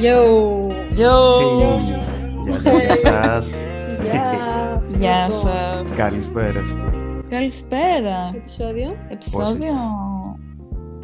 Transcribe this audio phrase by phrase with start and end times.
[0.00, 0.18] Yo!
[1.02, 1.16] Yo!
[2.44, 3.52] Γεια σας, γεια σας.
[4.02, 4.82] Γεια!
[4.88, 5.96] Γεια Λοιπόν, σας.
[5.96, 6.62] Καλησπέρα.
[7.28, 8.32] Καλησπέρα.
[8.34, 9.72] Επεισόδιο Επεισόδιο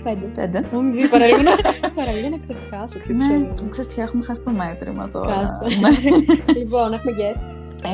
[0.05, 0.09] 5.
[0.35, 0.63] 5.
[0.73, 1.51] Μου δεις παραλίγο να,
[1.99, 3.39] παραλίγο να ξεχάσω ποιο επεισόδιο.
[3.39, 5.47] Ναι, ξέρεις πια έχουμε χάσει το μέτρημα τώρα.
[5.47, 5.81] Σκάσε.
[5.81, 5.89] Ναι.
[6.61, 7.45] Λοιπόν, έχουμε guest.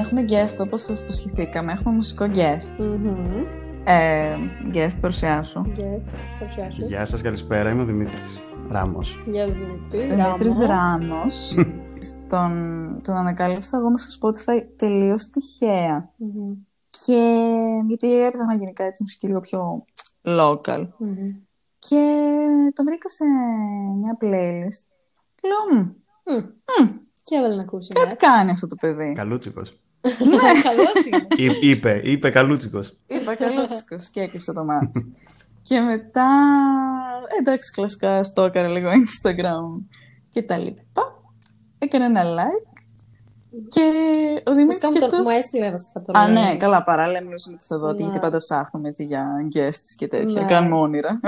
[0.00, 1.72] Έχουμε guest όπως σας υποσχεθήκαμε.
[1.72, 2.84] Έχουμε μουσικό guest.
[2.84, 3.44] Μμμ.
[3.84, 4.36] Ε,
[4.74, 5.62] guest παρουσιάσου.
[5.66, 6.08] Guest.
[6.38, 6.84] Παρουσιάσου.
[6.86, 7.70] Γεια σας, καλησπέρα.
[7.70, 9.22] Είμαι ο Δημήτρης Ράμος.
[9.26, 9.98] Γεια σου Δημήτρη.
[10.14, 11.06] Δημήτρης Ράμο.
[11.08, 11.54] Ράμος.
[12.30, 12.50] τον,
[13.04, 16.10] τον ανακάλυψα εγώ μέσα στο Spotify τελείως τυχαία.
[16.18, 16.52] Μμμ.
[17.06, 17.44] Και
[17.86, 19.84] γιατί έψαχνα γενικά έτσι μουσική λίγο πιο
[20.22, 20.88] local.
[20.98, 21.28] Μμμ.
[21.78, 22.26] Και
[22.74, 23.24] το βρήκα σε
[24.00, 24.82] μια playlist.
[25.34, 25.88] Και λέω, «Μμ,
[26.82, 26.88] Μμ.
[27.24, 27.92] Και έβαλε να ακούσει.
[27.92, 29.12] κάτι κάνει αυτό το παιδί.
[29.12, 29.76] Καλούτσικος.
[30.30, 31.26] Ναι, καλώς είναι.
[31.36, 32.98] Εί- είπε, είπε καλούτσικος.
[33.06, 35.12] Είπα καλούτσικος και έκλεισε το μάτι.
[35.62, 36.26] και μετά,
[37.40, 39.84] εντάξει, κλασικά στο έκανα λίγο Instagram
[40.32, 41.02] και τα λοιπά.
[41.78, 42.66] Έκανα ένα like
[43.68, 43.80] και
[44.46, 45.20] ο Δημήτρης Βασικά μου και το- αυτός...
[45.26, 46.32] μου έστειλε βασικά το Α, link.
[46.32, 48.02] ναι, καλά, παράλληλα μιλούσαμε ότι θα δω, Ναι.
[48.02, 50.40] γιατί πάντα ψάχνουμε έτσι για guests και τέτοια.
[50.40, 50.46] Ναι.
[50.46, 51.20] Κάνουμε όνειρα.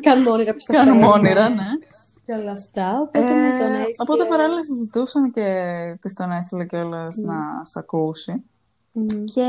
[0.00, 1.12] Κάνουμε όνειρα ποιος θα Κάνουμε φέρει.
[1.12, 1.66] όνειρα, ναι.
[2.26, 3.00] Και όλα αυτά.
[3.00, 3.84] Οπότε μου τον Ε, έστειλε.
[4.02, 5.44] οπότε παράλληλα συζητούσαμε και
[6.00, 8.44] της τον έστειλε κιόλας να σ' ακούσει.
[8.98, 9.24] Μμ.
[9.34, 9.48] Και,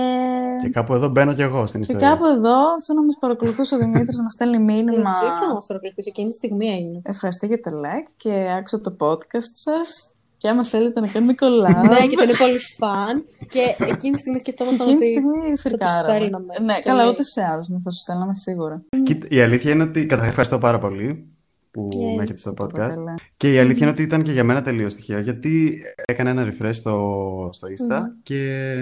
[0.62, 2.10] Και κάπου εδώ μπαίνω κι εγώ στην και ιστορία.
[2.14, 5.12] κάπου εδώ, σαν να μας παρακολουθούσε ο Δημήτρης να μας στέλνει μήνυμα.
[5.24, 6.10] Ζήτησα να μας παρακολουθήσει.
[6.10, 7.02] Εκείνη τη στιγμή έγινε.
[7.04, 10.14] Ευχαριστώ για τα like και άκουσα το podcast σας.
[10.38, 11.76] Και άμα θέλετε να κάνουμε collab.
[11.90, 13.24] Ναι, και θα είναι πολύ φαν.
[13.50, 15.14] Και εκείνη τη στιγμή σκεφτόμασταν Εκείνη τη ότι.
[15.14, 16.10] στιγμή φυρκάρα.
[16.10, 16.54] στέλναμε.
[16.66, 17.12] Ναι, Και καλά, λέει.
[17.12, 18.82] ούτε σε άλλους δεν θα σου στέλναμε σίγουρα.
[19.04, 20.00] Κοίτα, η αλήθεια είναι ότι.
[20.02, 21.28] Καταρχάς, ευχαριστώ πάρα πολύ
[21.72, 22.16] που Yay.
[22.18, 22.74] με έχετε στο podcast.
[22.74, 23.14] Καλά.
[23.38, 26.70] Και η αλήθεια είναι ότι ήταν και για μένα τελείως τυχαίο, γιατί έκανα ένα refresh
[26.74, 28.76] στο, στο Insta και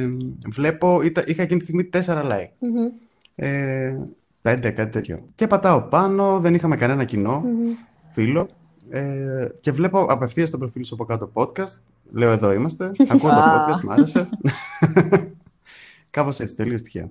[0.50, 2.00] βλέπω, ήταν, είχα εκείνη τη στιγμή 4
[2.32, 2.52] like.
[2.60, 2.88] Μμμ,
[3.36, 3.98] Ε,
[4.42, 5.24] πέντε, κάτι τέτοιο.
[5.36, 7.72] Και πατάω πάνω, δεν είχαμε κανένα κοινό μμμ.
[8.12, 8.48] φίλο.
[8.90, 11.82] Ε, και βλέπω απευθείας το προφίλ σου από κάτω podcast.
[12.12, 12.92] Λέω εδώ είμαστε.
[13.14, 13.68] Ακούω το Α.
[13.70, 14.30] podcast, μου άρεσε.
[16.12, 17.10] Κάπως έτσι, τελείως τυχαία.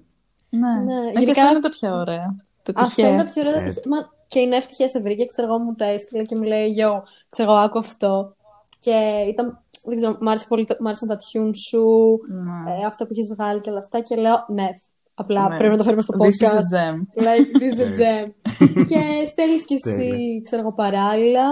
[0.51, 2.37] Ναι, Ναι, Ε, γενικά- και αυτό είναι το πιο ωραίο.
[2.73, 3.13] Το Αυτό τυχαίο.
[3.13, 3.63] είναι τα πιο ωραία.
[3.63, 3.89] Έτσι.
[3.89, 3.97] Μα,
[4.27, 5.25] και είναι ευτυχία σε βρήκε.
[5.25, 6.91] Ξέρω εγώ μου τα έστειλε και μου λέει: Yo,
[7.31, 8.35] ξέρω εγώ, άκου αυτό.
[8.81, 8.95] Και
[9.29, 9.61] ήταν.
[9.85, 11.83] Δεν ξέρω, μ' άρεσε πολύ, το- μ' άρεσαν τα tune σου,
[12.29, 12.73] Ναι.
[12.83, 14.01] ε, αυτά που έχεις βγάλει και όλα αυτά.
[14.01, 14.67] Και λέω: Ναι,
[15.15, 15.57] απλά Ναι.
[15.57, 16.59] πρέπει να το φέρουμε στο This is podcast.
[16.59, 16.97] a gem.
[17.27, 18.31] Like, this is a gem.
[18.91, 20.41] και στέλνεις κι εσύ, Τέλεια.
[20.45, 21.43] ξέρω εγώ, παράλληλα.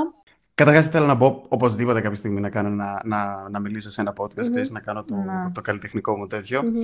[0.55, 4.13] Καταρχάς, ήθελα να μπω οπωσδήποτε κάποια στιγμή να, κάνω, να, να, να μιλήσω σε ένα
[4.17, 5.51] podcast, ξέρεις, να κάνω το, Ναι.
[5.55, 6.63] το καλλιτεχνικό μου τέτοιο.
[6.63, 6.83] Μμμ.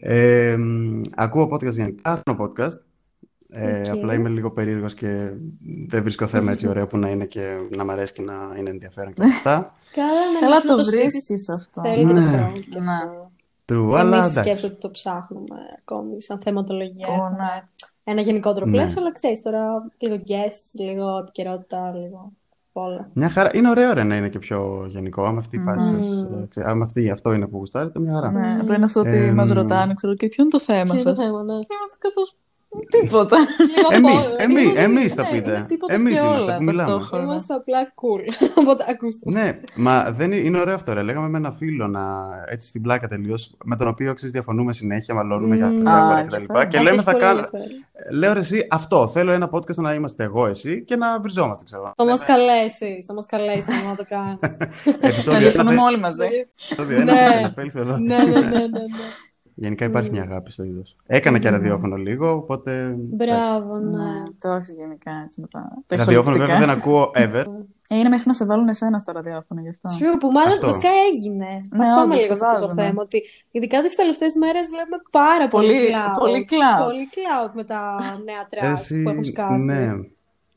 [0.00, 2.82] Ε, μ, ακούω podcast γενικά, κάνω podcast.
[3.50, 3.88] Ε, Οκ.
[3.88, 5.30] Απλά είμαι λίγο περίεργος και
[5.88, 8.70] δεν βρίσκω θέμα έτσι ωραίο που να είναι και να μ' αρέσει και να είναι
[8.70, 9.74] ενδιαφέρον και όλα αυτά.
[9.94, 11.80] Καλά, ναι, Καλά μέχρι να το στήσεις, βρίσκεις αυτό.
[11.84, 12.20] Θέλει και Ναι.
[12.20, 12.52] το χρόνο.
[12.52, 12.90] και Ναι.
[12.92, 13.30] αυτό.
[13.72, 14.40] True, αλλά Εμείς εντάξει.
[14.40, 17.06] σκέφτομαι ότι το ψάχνουμε ακόμη σαν θεματολογία.
[17.08, 17.62] Ω, Έχουμε ναι.
[18.04, 18.70] ένα γενικότερο Ναι.
[18.72, 22.32] πλαίσιο, αλλά ξέρεις τώρα λίγο guests, λίγο επικαιρότητα, λίγο
[22.72, 23.08] όλα.
[23.12, 23.50] Μια χαρά.
[23.52, 25.24] Είναι ωραίο ρε, να είναι και πιο γενικό.
[25.24, 28.30] Άμα αυτή η φάση σας, ε, ξέ- άμα αυτή, αυτό είναι που γουστάρετε, μια χαρά.
[28.30, 30.94] Ναι, απλά είναι αυτό ότι Εμ, μας ρωτάνε, ξέρω, και ποιο είναι το θέμα Ποιο
[30.94, 31.58] είναι το σας; θέμα, ναι.
[31.58, 32.34] Και Είμαστε κάπως
[33.00, 33.36] τίποτα.
[33.38, 35.50] Λίγο Εμείς, από- εμείς, λίγο- εμείς θα Ναι, πείτε.
[35.50, 36.88] είναι τίποτα Εμείς και είμαστε όλα που μιλάμε.
[36.90, 37.24] ταυτόχρονα.
[37.24, 38.32] Είμαστε απλά cool.
[38.60, 39.30] Οπότε ακούστε.
[39.30, 41.02] Ναι, μα δεν είναι, είναι ωραίο αυτό, ρε.
[41.02, 42.00] Λέγαμε με ένα φίλο να,
[42.48, 45.74] έτσι στην πλάκα τελείως, με τον οποίο ξέρεις, διαφωνούμε συνέχεια, μαλώνουμε για Μμμ.
[45.76, 46.28] διάφορα Α, κτλ.
[46.30, 46.52] γι' αυτό.
[46.52, 47.38] Και Αυτό λέμε έχεις θα πολύ κάνω.
[47.38, 47.66] ενδιαφέρον.
[48.12, 49.08] Λέω ρε, εσύ αυτό.
[49.08, 51.92] Θέλω ένα podcast να είμαστε εγώ, εσύ και να βριζόμαστε, ξέρω.
[51.96, 54.58] Θα μας καλέσεις, θα μας καλέσεις να το κάνεις.
[55.00, 56.24] Επεισόδιο Να ένα, διαφωνούμε δε- όλοι μαζί.
[56.50, 57.28] επεισόδιο ένα, Ναι.
[57.34, 57.96] δεν επέλθει εδώ.
[57.96, 58.84] ναι, ναι, ναι, ναι, ναι.
[59.60, 60.96] Γενικά υπάρχει μια αγάπη στο είδος.
[61.06, 62.94] Έκανα και ραδιόφωνο λίγο, οπότε.
[62.98, 64.22] Μπράβο, ναι.
[64.40, 66.82] Το έχεις γενικά έτσι με τα τα Ραδιόφωνο βέβαια ηχοληπτικά.
[66.82, 67.44] δεν ακούω ever.
[67.90, 69.88] Ε, Είναι μέχρι να σε βάλουν εσένα στο ραδιόφωνο γι' αυτό.
[69.98, 70.66] True, που μάλλον Αυτό.
[70.66, 71.46] βασικά έγινε.
[71.70, 72.82] Ναι, Ας πάμε όντως, λίγο σε αυτό το φαντάζομαι.
[72.82, 73.02] θέμα.
[73.02, 76.18] Ότι ειδικά τις τελευταίες μέρες βλέπουμε πάρα πολύ, Πολύ- cloud.
[76.18, 76.84] πολύ cloud.
[76.86, 77.80] Πολύ cloud με τα
[78.28, 79.66] νέα tracks Εσύ- που έχουν σκάσει.
[79.66, 79.86] Ναι.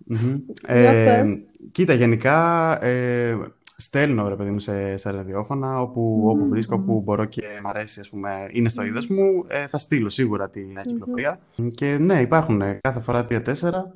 [0.05, 0.35] Μμμ.
[0.67, 1.41] Για Ε, πες.
[1.71, 2.37] κοίτα, γενικά
[2.85, 3.37] ε,
[3.81, 7.99] στέλνω ρε παιδί μου σε, σε ραδιόφωνα όπου, όπου βρίσκω, όπου μπορώ και μ' αρέσει,
[7.99, 11.39] ας πούμε, είναι στο είδος μου, ε, θα στείλω σίγουρα τη νέα κυκλοφορία.
[11.75, 13.93] Και ναι, υπάρχουν ε, κάθε φορά τρία-τέσσερα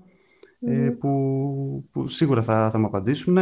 [0.59, 1.09] ε, που,
[1.91, 3.37] που σίγουρα θα, θα μου απαντήσουν.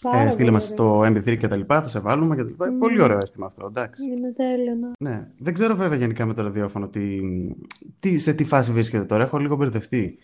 [0.00, 0.88] Πάρα Ε, πολύ στείλε μας ωραίο.
[0.88, 2.74] το MP3 και τα λοιπά, θα σε βάλουμε και τα λοιπά.
[2.78, 4.02] Πολύ ωραίο αίσθημα αυτό, εντάξει.
[4.04, 5.10] Είναι τέλειο, ναι.
[5.10, 5.28] Ναι.
[5.38, 7.20] Δεν ξέρω βέβαια γενικά με το ραδιόφωνο τι,
[7.98, 9.22] τι, σε τι φάση βρίσκεται τώρα.
[9.24, 10.18] Έχω λίγο μπερδευτεί.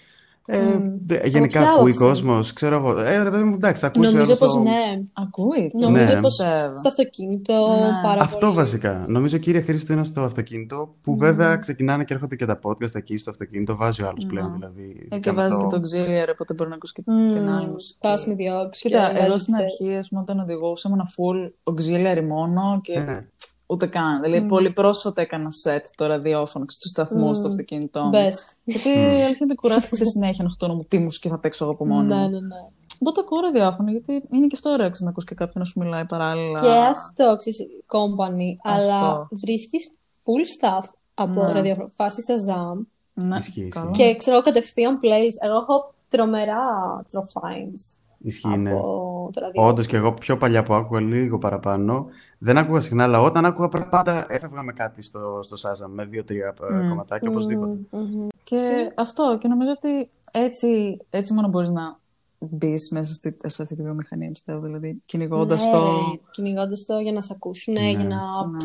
[0.53, 0.59] Ε,
[1.07, 2.99] δε- γενικά ποια ακούει όψη; κόσμος, ξέρω εγώ.
[3.01, 5.03] Ε, ρε παιδί μου, εντάξει, ακούσει Νομίζω όλος πως ο- ναι.
[5.13, 5.71] Ακούει.
[5.81, 6.21] Νομίζω Ναι.
[6.21, 6.77] πως Πιστεύω.
[6.77, 8.09] στο αυτοκίνητο Ναι.
[8.09, 8.55] πάρα Αυτό πολύ.
[8.55, 9.03] βασικά.
[9.07, 12.95] Νομίζω κύρια χρήση του είναι στο αυτοκίνητο, που βέβαια ξεκινάνε και έρχονται και τα podcast
[12.95, 13.77] εκεί στο αυτοκίνητο.
[13.77, 15.07] Βάζει ο άλλος πλέον δηλαδή.
[15.11, 17.49] Ε, και με βάζει το- και το auxiliary, οπότε μπορεί να ακούσει και Μμμ, την
[17.49, 17.99] άλλη μουσική.
[18.01, 19.65] Πας με διώξεις Κοίτα, και εγώ βάζεις στην θέση.
[19.85, 23.27] αρχή, ας πούμε, όταν οδηγούσα, ήμουν full auxiliary μόνο και Ναι.
[23.71, 24.21] Ούτε καν.
[24.23, 27.41] Δηλαδή, πολύ πρόσφατα έκανα σετ το ραδιόφωνο στου σταθμούς Mm.
[27.41, 28.11] στο αυτοκίνητό μου.
[28.13, 28.55] Best.
[28.65, 31.65] Γιατί η αλήθεια είναι ότι κουράστηκα σε συνέχεια να χτώνω μου τι μουσική θα παίξω
[31.65, 32.29] εγώ από μόνο Ναι, μου.
[32.31, 32.57] ναι, ναι.
[32.99, 35.79] Οπότε ακούω ραδιόφωνο, γιατί είναι και αυτό ωραίο ξέρεις, να ακούς και κάποιον να σου
[35.81, 36.61] μιλάει παράλληλα.
[36.61, 39.29] Και αυτό, ξέρεις, company, αλλά Αυτό.
[39.31, 39.91] βρίσκεις
[40.25, 41.53] full stuff από Ναι.
[41.53, 41.89] ραδιόφωνο.
[41.97, 42.87] Φάση Shazam.
[43.13, 43.91] Ναι, Ισχύει, καλά.
[43.91, 45.39] Και ξέρω κατευθείαν playlist.
[45.47, 46.57] Εγώ έχω τρομερά
[47.05, 48.71] ξέρω, finds Ισχύει, ναι.
[48.73, 49.73] από το ραδιόφωνο.
[49.73, 52.07] Όντως και εγώ πιο παλιά που άκουγα λίγο παραπάνω,
[52.43, 56.55] δεν άκουγα συχνά, αλλά όταν άκουγα πάντα έφευγα με κάτι στο, στο Σάζα, με δύο-τρία
[56.71, 57.79] ε, κομματάκια, οπωσδήποτε.
[57.91, 58.27] Μμμ.
[58.45, 61.99] Και αυτό, και νομίζω ότι έτσι, έτσι μόνο μπορείς να
[62.39, 64.61] μπεις μέσα στη, σε αυτή τη βιομηχανία, πιστεύω.
[64.61, 66.19] Δηλαδή, κυνηγώντας Ναι, το.
[66.31, 67.91] κυνηγώντας το για να σε ακούσουν, Ναι.
[67.91, 68.59] για να Ναι.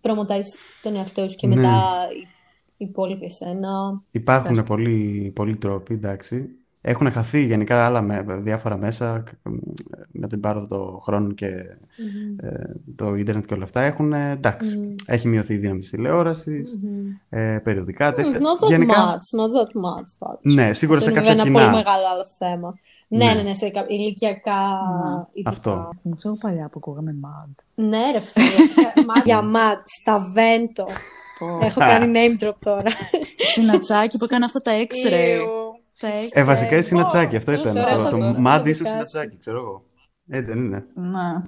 [0.00, 1.54] προμοτάρεις τον εαυτό σου και Ναι.
[1.54, 1.80] μετά
[2.76, 4.02] οι υπόλοιποι εσένα.
[4.10, 6.48] Υπάρχουν πολλοί, πολλοί τρόποι, εντάξει.
[6.84, 9.50] Έχουν χαθεί γενικά άλλα με, διάφορα μέσα κ-
[10.12, 12.64] με την πάροδο των χρόνων και ε,
[12.96, 13.80] το ίντερνετ και όλα αυτά.
[13.80, 16.70] Έχουν, ε, εντάξει, έχει μειωθεί η δύναμη της τηλεόρασης,
[17.28, 18.12] ε, περιοδικά.
[18.12, 20.54] τε- Mm, Not that γενικά, much, not that much, πάντως.
[20.54, 21.70] Ναι, σίγουρα Αυτό σε είναι κάποια βέβαια ένα πολύ κοινά.
[21.76, 22.74] μεγάλο άλλο θέμα.
[23.08, 23.34] Ναι, Ναι.
[23.34, 24.60] ναι, ναι, σε κα- ηλικιακά
[25.32, 25.50] ειδικά.
[25.50, 25.88] Αυτό.
[26.02, 27.54] Μου ξέρω παλιά που ακούγαμε mad.
[27.74, 28.46] Ναι, ρε φίλε.
[29.06, 30.86] Μα- Για ματ, στα βέντο.
[31.62, 32.90] Έχω κάνει name drop τώρα.
[33.36, 35.38] Συνατσάκι που έκανε αυτά τα x-ray.
[36.06, 36.10] Ew.
[36.10, 36.28] Τα x-ray.
[36.32, 37.82] Ε, βασικά η συνατσάκι, αυτό Τέλος, ήταν.
[37.82, 38.70] τώρα Το, έχω- το έχω Mad δικάσει.
[38.70, 39.84] ήσουν συνατσάκι, ξέρω εγώ.
[40.28, 40.84] Έτσι δεν είναι.
[40.94, 41.42] Ναι,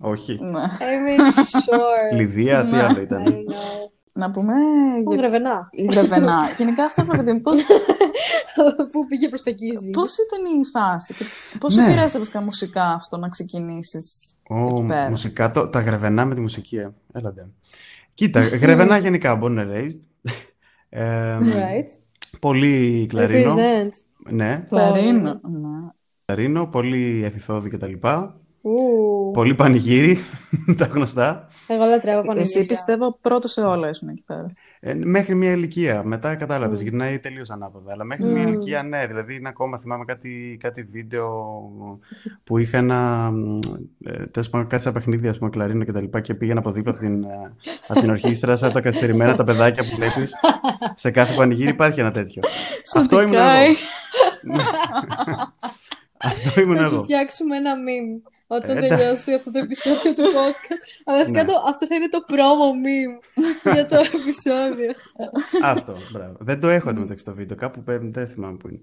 [0.00, 0.38] Όχι.
[0.42, 0.60] ναι.
[0.60, 2.16] I'm not sure.
[2.16, 3.24] Λιδία, τι άλλο I ήταν.
[3.24, 3.90] don't know.
[4.14, 4.52] Να πούμε
[5.06, 5.68] Ω, για Γρεβενά.
[5.70, 6.36] η Γρεβενά.
[6.58, 7.54] Γενικά αυτό το παιδί, πώς,
[8.92, 9.90] Πού πήγε προς τα εκεί η ζύγη.
[9.90, 11.84] πώς ήταν η φάση; Και πώς Ναι.
[11.84, 16.40] επηρέασε βασικά μουσικά αυτό να ξεκινήσεις Ω, εκεί πέρα; μουσικά, το, τα γρεβενά με τη
[16.40, 16.90] μουσική, ε.
[17.12, 17.48] Έλατε.
[18.14, 20.30] Κοίτα, γρεβενά γενικά, born and raised.
[20.88, 21.98] Ε, Right.
[22.42, 23.54] Πολύ κλαρίνο.
[23.54, 23.88] Represent.
[24.30, 25.40] Ναι, Κλαρίνο.
[25.42, 25.68] Ναι.
[26.24, 27.92] κλαρίνο, πολύ εφηθόδη κτλ.
[28.60, 29.30] Ου.
[29.32, 30.18] Πολύ πανηγύρι,
[30.78, 31.48] τα γνωστά.
[31.66, 32.58] Εγώ λατρεύω πανηγύρια.
[32.60, 34.52] Εσύ πιστεύω πρώτο σε όλα ήσουν εκεί πέρα.
[34.84, 36.02] Ε, μέχρι μια ηλικία.
[36.04, 37.92] Μετά κατάλαβες, γυρνάει τελείως ανάποδα.
[37.92, 39.06] Αλλά μέχρι μια ηλικία, ναι.
[39.06, 41.28] Δηλαδή, είναι ακόμα θυμάμαι κάτι, κάτι βίντεο
[42.44, 43.30] που είχα ένα.
[44.04, 46.70] Ε, τέλος πάντων, κάτι σαν παιχνίδι, ας πούμε, κλαρίνο και τα λοιπά, και πήγαινα από
[46.72, 47.28] δίπλα από την, ε,
[47.86, 50.32] από την ορχήστρα, σαν τα καθυστερημένα τα παιδάκια που βλέπεις.
[50.94, 52.42] σε κάθε πανηγύρι υπάρχει ένα τέτοιο.
[52.96, 53.42] Αυτό ήμουν εγώ.
[53.44, 53.68] Σωτικάει.
[56.24, 57.02] Αυτό ήμουν Θα σου εγώ.
[57.02, 58.88] φτιάξουμε ένα meme όταν Ε, εντάξει.
[58.88, 60.82] τελειώσει αυτό το επεισόδιο του podcast.
[61.04, 61.22] Αλλά Ναι.
[61.22, 63.14] βασικά το- αυτό θα είναι το promo meme
[63.72, 64.92] για το επεισόδιο.
[65.62, 66.36] Αυτό, μπράβο.
[66.38, 68.80] Δεν το έχω εντωμεταξύ το βίντεο, κάπου παίρνει, δεν θυμάμαι που είναι.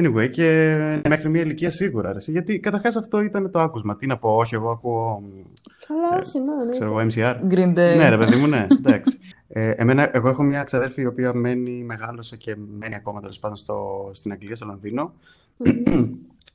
[0.00, 0.74] Anyway, και
[1.08, 2.30] μέχρι μια ηλικία σίγουρα, αρέσει.
[2.30, 3.96] Γιατί καταρχάς αυτό ήταν το άκουσμα.
[3.96, 5.20] Τι να πω, όχι, εγώ ακούω.
[5.20, 5.40] μ,
[5.86, 6.70] Καλά, όχι, ναι, ναι.
[6.70, 7.52] ξέρω εγώ, MCR.
[7.54, 7.96] Green Day.
[7.96, 8.66] Ναι, ρε παιδί μου, ναι.
[8.78, 9.18] Εντάξει.
[9.48, 13.56] Ε, εμένα, εγώ έχω μια ξαδέρφη η οποία μένει, μεγάλωσε και μένει ακόμα τέλος πάντων
[13.56, 15.14] στο, στην Αγγλία, στο Λονδίνο.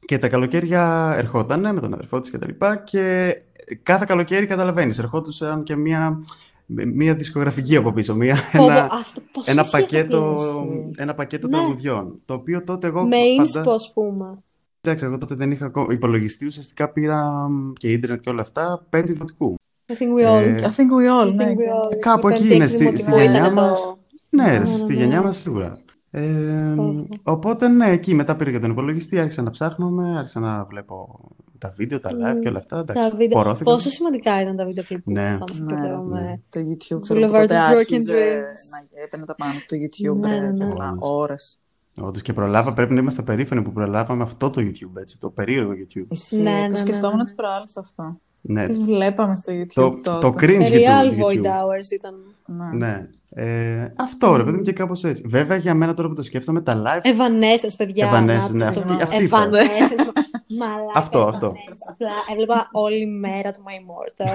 [0.06, 2.38] Και τα καλοκαίρια ερχόταν με τον αδερφό της κτλ.
[2.40, 3.36] Και, τα λοιπά και
[3.84, 6.24] κάθε καλοκαίρι καταλαβαίνεις, ερχόντουσαν και μια,
[6.66, 8.16] μια δισκογραφική από πίσω.
[8.16, 10.92] Μια, Πω, πω, ένα, αυτό πώς ένα εσύ πακέτο, αποκλείσει.
[10.98, 11.54] ένα πακέτο Ναι.
[11.58, 12.20] τραγουδιών.
[12.26, 13.04] Το οποίο τότε εγώ.
[13.04, 14.38] Με πάντα- inspo, ας πούμε.
[14.82, 16.46] Εντάξει, εγώ τότε δεν είχα ακόμα υπολογιστή.
[16.46, 19.56] Ουσιαστικά πήρα μ, και ίντερνετ και όλα αυτά πέμπτη δημοτικού.
[19.88, 20.42] I think we all.
[20.44, 21.46] Ε, I think we all, I ναι.
[21.46, 21.98] think we και- all.
[22.00, 23.98] Κάπου Η εκεί πέμπτη είναι, έκτη στη- δημοτικού στη γενιά ήταν το- μας.
[24.30, 25.26] Ναι, ρε, στη ναι, γενιά ναι.
[25.26, 25.72] μας σίγουρα.
[26.12, 26.76] Ε,
[27.24, 31.20] οπότε ναι, εκεί μετά πήρα και τον υπολογιστή, άρχισα να ψάχνουμε, άρχισα να βλέπω
[31.58, 32.78] τα βίντεο, τα live και όλα αυτά.
[32.80, 33.42] Εντάξει, Τα βίντεο.
[33.42, 33.72] πορώθηκα.
[33.72, 35.22] Πόσο σημαντικά ήταν τα βίντεο κλιπ που Ναι.
[35.32, 36.22] καθόμαστε και Ναι, βλέπαμε.
[36.22, 36.40] ναι.
[36.50, 38.94] Το YouTube, ξέρω Boulevard που τότε of Broken άρχιζε Dreams.
[38.96, 40.72] να έπαιρνε τα πάνω του YouTube, Ναι, ρε, ναι, και ναι.
[40.72, 41.10] απλά Όντως.
[41.10, 41.62] ώρες.
[42.02, 45.72] Όντως και προλάβα, πρέπει να είμαστε περήφανοι που προλάβαμε αυτό το YouTube, έτσι, το περίεργο
[45.72, 46.06] YouTube.
[46.12, 47.24] Εσύ, Ναι, ναι, το ναι, σκεφτόμουν ναι.
[47.24, 48.20] τις προάλλες αυτό.
[48.42, 50.20] Ναι, Τις βλέπαμε στο YouTube το, τότε.
[50.20, 51.24] το cringe Real YouTube.
[51.24, 51.44] void YouTube.
[51.44, 52.14] hours ήταν.
[52.46, 52.78] Ναι.
[52.86, 53.08] Ναι.
[53.40, 55.24] Ε, αυτό ρε παιδί μου και κάπως έτσι.
[55.28, 58.12] Βέβαια για μένα τώρα που το σκέφτομαι, τα live Evanescence, παιδιά.
[58.12, 59.00] Evanescence, να ναι, το αυτή- δω.
[59.04, 59.50] αυτή είπα.
[59.52, 60.06] Evanescence.
[60.60, 60.92] Μαλάκα.
[60.96, 61.52] Αυτό, αυτό.
[61.52, 61.90] Evanescence.
[61.90, 64.30] Απλά έβλεπα όλη μέρα το My Immortal.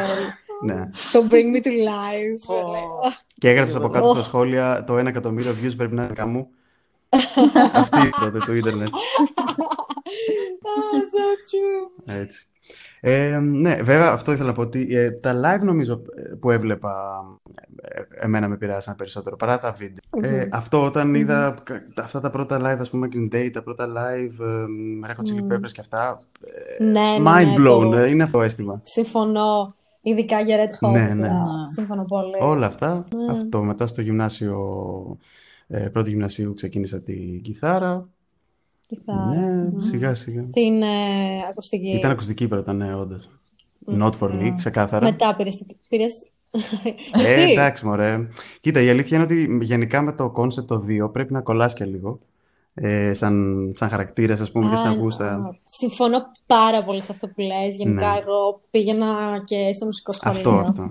[0.64, 0.88] ναι.
[1.12, 2.46] το Bring Me to Life.
[2.46, 2.54] Πω.
[2.54, 4.14] Λέω, Και έγραψε από κάτω Oh.
[4.14, 6.48] στα σχόλια το 1 εκατομμύριο views πρέπει να είναι καμού.
[7.72, 8.88] Αυτή τότε το ίντερνετ.
[10.74, 12.14] Ah, so true.
[12.20, 12.46] Έτσι.
[13.04, 16.92] Ε, ναι, βέβαια αυτό ήθελα να πω ότι ε, τα live νομίζω ε, που έβλεπα
[17.82, 20.30] ε, εμένα με πειράσαν περισσότερο παρά τα βίντεο.
[20.30, 23.62] Ε, αυτό όταν είδα κα- τα- αυτά τα πρώτα live, ας πούμε, Green Day, τα
[23.62, 24.64] πρώτα live, ε,
[25.06, 26.20] Red Hot Chili Peppers και αυτά,
[26.78, 28.80] Ναι, ναι, ναι, mind blown, το- ε, είναι αυτό το αίσθημα.
[28.82, 29.66] Συμφωνώ.
[30.04, 30.90] Ειδικά για Red Hot.
[30.92, 31.14] Ναι, ναι.
[31.14, 31.32] ναι.
[31.74, 32.36] Συμφωνώ πολύ.
[32.40, 34.58] Όλα αυτά, αυτό μετά στο γυμνάσιο,
[35.66, 38.08] ε, πρώτο γυμνασίου ξεκίνησα την κιθάρα.
[38.94, 39.26] Κιθάρα.
[39.34, 40.42] Ναι, σιγά σιγά.
[40.42, 40.86] Την ε,
[41.50, 41.88] ακουστική.
[41.88, 43.28] Ήταν ακουστική πρώτα, ναι, όντως.
[43.86, 45.04] Not for me, ξεκάθαρα.
[45.04, 45.56] Μετά πήρες...
[45.56, 46.26] την- πήρες...
[47.12, 48.28] Ε, Τι; εντάξει, μωρέ.
[48.60, 51.84] Κοίτα, η αλήθεια είναι ότι γενικά με το concept το 2 πρέπει να κολλάς και
[51.84, 52.18] λίγο.
[52.74, 55.54] Ε, σαν, σαν χαρακτήρες, ας πούμε, και σαν γούστα.
[55.68, 57.76] Συμφωνώ πάρα πολύ σε αυτό που λες.
[57.76, 58.18] Γενικά, Ναι.
[58.18, 59.06] εγώ πήγαινα
[59.44, 60.38] και σε μουσικό σχολείο.
[60.38, 60.90] Αυτό, αυτό.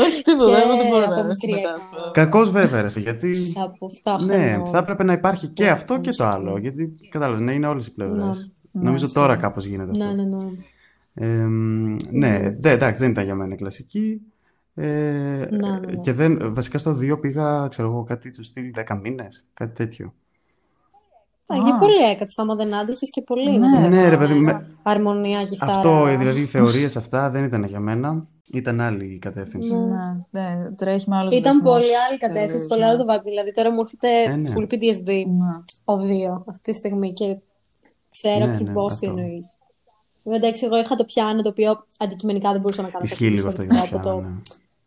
[0.00, 1.88] Όχι τίποτα, εγώ δεν μπορώ από να μικρή συμμετάσχω.
[1.96, 2.10] έκανα.
[2.12, 3.34] Κακός βέβαια, ρε, γιατί...
[3.64, 4.66] Από αυτά Ναι, χρονών.
[4.70, 6.58] θα έπρεπε να υπάρχει και αυτό και το άλλο.
[6.58, 8.22] Γιατί κατάλαβες, ναι, είναι όλες οι πλευρές.
[8.70, 9.26] Ναι, Νομίζω σίγουρα.
[9.26, 10.04] τώρα κάπως γίνεται αυτό.
[10.04, 10.44] Ναι, ναι, ναι.
[11.14, 11.46] Ε,
[12.10, 14.20] ναι, δε, εντάξει, δεν ήταν για μένα κλασική.
[14.74, 15.96] Ε, Ναι, ναι, ναι.
[16.02, 20.14] Και δεν, βασικά στο 2 πήγα, ξέρω εγώ, κάτι τους στυλ 10 μήνες, κάτι τέτοιο.
[21.46, 23.58] Α, και πολύ έκατσα, άμα δεν άντεχες και πολύ.
[23.58, 25.72] Ναι, να ναι, ρε, κάνεις παιδί, με- Αρμονία, κιθάρα.
[25.72, 28.26] Αυτό, ε, δηλαδή οι θεωρίες αυτά δεν ήταν για μένα.
[28.52, 29.74] Ήταν άλλη η κατεύθυνση.
[29.74, 31.72] Ναι, ναι, τρέχει με άλλους Ήταν ρυθμούς.
[31.72, 33.22] πολύ άλλη κατεύθυνση, πολύ άλλο το vibe.
[33.24, 34.52] Δηλαδή τώρα μου έρχεται Ε, ναι.
[34.56, 35.62] full PTSD Ναι.
[35.84, 37.36] ο δύο αυτή τη στιγμή και
[38.10, 39.06] ξέρω Ναι, ναι, ακριβώ τι αυτό.
[39.06, 39.56] εννοείς.
[40.24, 43.34] Βέβαια, εντάξει, εγώ είχα το πιάνο το οποίο αντικειμενικά δεν μπορούσα να κάνω Ισχύει κάτι
[43.36, 44.42] λίγο αυτό για διαφορετικό το από πιάνο,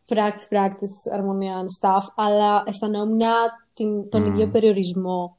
[0.07, 0.21] το ναι.
[0.21, 3.19] practice, practice, αρμονία and stuff, αλλά αισθανόμουν
[3.73, 4.31] την, τον Μμμ.
[4.33, 5.36] ίδιο περιορισμό.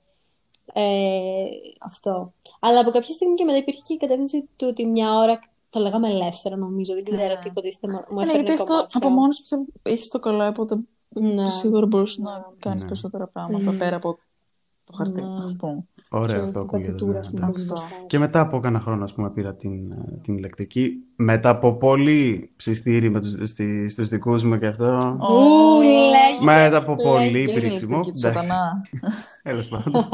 [0.73, 1.45] Ε,
[1.81, 2.33] αυτό.
[2.61, 5.39] Αλλά από κάποια στιγμή και μετά υπήρχε και η κατεύθυνση του ότι μια ώρα
[5.71, 6.95] το λέγαμε ελεύθερα, νομίζω.
[6.95, 7.37] Δεν ξέρω Ναι.
[7.37, 9.01] τι υποτίθεται μου- μου Ναι, έφερνε γιατί αυτό κομμάτια.
[9.01, 10.77] από μόνος σου πια έχει το καλό, οπότε
[11.09, 11.51] Ναι.
[11.51, 12.85] σίγουρα μπορούσε να κάνει Ναι.
[12.85, 14.19] περισσότερα πράγματα πέρα από
[14.85, 15.85] το χαρτί, Ναι.
[16.11, 16.23] Ας πούμε.
[16.23, 16.89] Ωραίο Ξέρω, αυτό την ακούγεται.
[16.91, 17.67] παρτιτούρα, ναι, ας πούμε, εντάξει.
[17.67, 17.85] που Αυτό.
[17.87, 18.07] μπροστά σου.
[18.07, 20.93] Και μετά από κάνα χρόνο, ας πούμε, πήρα την, ε, την ηλεκτρική.
[21.17, 25.19] Μετά από πολύ ψιστήρι με τους, στη, στους δικούς μου και αυτό.
[25.21, 26.45] Ου, λέγε.
[26.45, 27.95] Μετά από πολύ Και είναι πυρίξιμο.
[27.95, 28.81] ηλεκτρική του Εντάξει, σατανά.
[29.43, 29.93] έλας πάντων.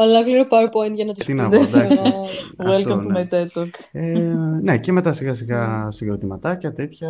[0.00, 1.98] Ολόκληρο PowerPoint για να του Τι να πω, εντάξει.
[2.70, 3.22] Welcome Αυτό, to ναι.
[3.30, 3.68] my TED Talk.
[3.92, 7.08] Ε, ναι, και μετά σιγά σιγά συγκροτηματάκια, τέτοια.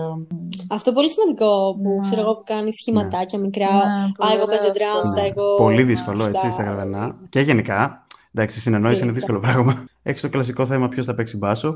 [0.70, 2.00] Αυτό πολύ σημαντικό που Ναι.
[2.00, 3.66] ξέρω εγώ που κάνεις σχηματάκια μικρά.
[3.72, 5.20] Ναι, Α, πολύ εγώ παίζω ωραίο drums, αυτό.
[5.40, 5.56] εγώ.
[5.56, 6.38] Πολύ δύσκολο, Αυτά.
[6.44, 7.16] έτσι, στα γραβενά.
[7.28, 9.26] Και γενικά, εντάξει, η συνεννόηση είναι Γενικά.
[9.26, 9.84] δύσκολο πράγμα.
[10.02, 11.74] Έχεις το κλασικό θέμα ποιος θα παίξει μπάσο.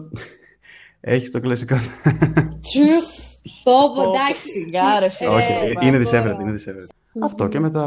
[1.00, 1.74] Έχεις το κλασικό.
[2.44, 3.00] True.
[3.64, 4.48] Πω, πω, εντάξει.
[4.48, 5.30] Σιγά, ρε, φίλε.
[5.30, 5.98] Όχι, Ε, είναι μπορώ.
[5.98, 6.86] δισεύρετη, είναι δισεύρετη.
[7.22, 7.84] Αυτό και μετά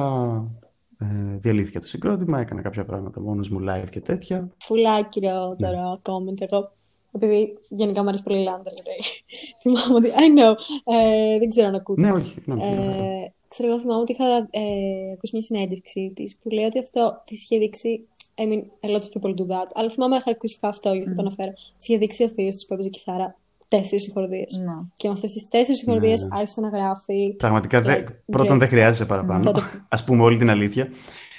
[0.99, 4.49] ε, διαλύθηκε το συγκρότημα, έκανα κάποια πράγματα μόνος μου live και τέτοια.
[4.57, 6.71] Φουλάκυρο τώρα comment εγώ.
[7.11, 9.03] Επειδή γενικά μου αρέσει πολύ η Λάντερ Ray.
[9.61, 10.09] Θυμάμαι ότι.
[10.15, 10.55] I know.
[10.83, 12.01] Ε, δεν ξέρω αν ακούτε.
[12.01, 12.75] Ναι, όχι, ναι, ναι, ναι.
[12.75, 17.21] Ε, ξέρω, εγώ θυμάμαι ότι είχα ε, ακούσει μια συνέντευξη της που λέει ότι αυτό
[17.25, 18.07] της είχε δείξει.
[18.39, 19.67] I mean, a lot of people do that.
[19.73, 21.53] Αλλά θυμάμαι χαρακτηριστικά αυτό, γι' αυτό το αναφέρω.
[21.77, 23.35] Της είχε δείξει ο θείος του που έπαιζε κιθάρα
[23.67, 24.45] τέσσερις συγχορδίε.
[24.65, 24.73] Ναι.
[24.95, 26.39] Και με αυτές τις τέσσερις συγχορδίε Ναι, ναι.
[26.39, 27.33] άρχισε να γράφει.
[27.37, 28.71] Πραγματικά, δε- like, πρώτον great δεν stuff.
[28.71, 29.43] χρειάζεσαι παραπάνω.
[29.43, 30.89] Θα το- Ας πούμε όλη την αλήθεια.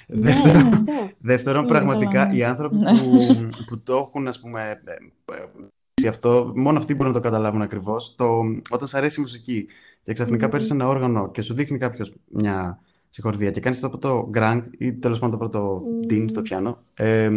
[0.06, 0.92] Ναι, Δεύτερον, ναι, αυτό.
[1.18, 2.36] δεύτερον Ναι, πραγματικά καλά, ναι.
[2.36, 7.12] οι άνθρωποι που, που το έχουν, ας πούμε, ε, ε, ε, αυτό, μόνο αυτοί μπορούν
[7.12, 8.14] να το καταλάβουν ακριβώς.
[8.16, 9.66] Το, όταν σου αρέσει η μουσική
[10.02, 10.50] και ξαφνικά Μμμ.
[10.50, 12.80] παίρνεις ένα όργανο και σου δείχνει κάποιος μια
[13.10, 17.24] συγχορδία και κάνεις το πρώτο γκρανγκ ή τέλος πάντων το πρώτο ντιν στο πιάνο, ε,
[17.26, 17.30] α,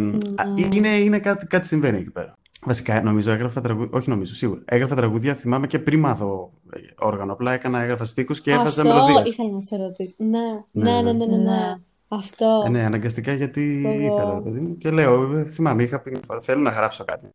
[0.74, 2.36] είναι, είναι κάτι, κάτι συμβαίνει εκεί πέρα.
[2.64, 3.98] Βασικά, νομίζω έγραφα τραγούδια.
[3.98, 4.60] Όχι, νομίζω, σίγουρα.
[4.64, 7.32] Έγραφα τραγούδια, θυμάμαι και πριν μάθω ε, όργανο.
[7.32, 9.28] Απλά έκανα, έγραφα στίχους και έβαζα Αυτό μελωδίες.
[9.28, 10.14] ήθελα να σε ρωτήσω.
[10.18, 10.38] Ναι,
[10.72, 11.12] Ναι, ναι, ναι, ναι.
[11.12, 11.42] ναι, ναι, ναι.
[11.50, 11.74] Ναι.
[12.08, 12.62] Αυτό.
[12.66, 14.00] Ε, ναι, αναγκαστικά γιατί Εγώ.
[14.14, 14.76] ήθελα, ρε παιδί μου.
[14.76, 17.26] Και λέω, ε, θυμάμαι, είχα πει μια φορά, θέλω να γράψω κάτι.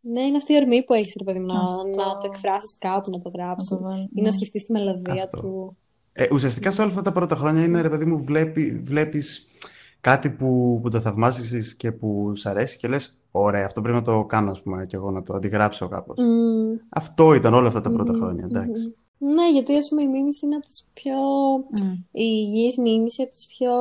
[0.00, 1.88] Ναι, είναι αυτή η ορμή που έχεις, ρε παιδί μου, να, Αυτό.
[1.88, 3.70] να το εκφράσεις κάπου, να το γράψεις.
[3.70, 4.22] Να το βάλει, Ή ναι.
[4.22, 5.36] να σκεφτείς τη μελωδία Αυτό.
[5.40, 5.76] του.
[6.12, 9.48] Ε, ουσιαστικά σε όλα αυτά τα πρώτα χρόνια είναι, ρε παιδί μου, βλέπει, βλέπεις
[10.04, 14.02] κάτι που, που το θαυμάζεις και που σ' αρέσει και λες, ωραία, αυτό πρέπει να
[14.04, 16.16] το κάνω, ας πούμε, και εγώ να το αντιγράψω κάπως.
[16.18, 16.76] Μμμ.
[16.88, 18.82] Αυτό ήταν όλα αυτά τα πρώτα Μμμ, χρόνια, εντάξει.
[18.82, 18.92] μμμ.
[19.34, 21.14] Ναι, γιατί ας πούμε η μίμηση είναι από τις πιο...
[21.82, 21.92] Μμ.
[21.92, 23.72] Η υγιής μίμηση από τις πιο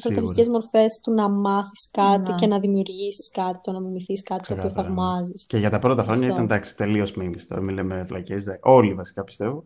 [0.00, 2.34] πρωταρχικές μορφές του να μάθεις κάτι Ναι.
[2.36, 4.94] και να δημιουργήσεις κάτι, το να μιμηθείς κάτι το οποίο Ξεκάθαρα, ναι.
[4.94, 5.46] θαυμάζεις.
[5.46, 6.32] Και για τα πρώτα χρόνια Αυτό.
[6.34, 7.48] ήταν, εντάξει, τελείως μίμηση.
[7.48, 9.62] Τώρα μην λέμε βλακές, δε- όλοι βασικά πιστεύω.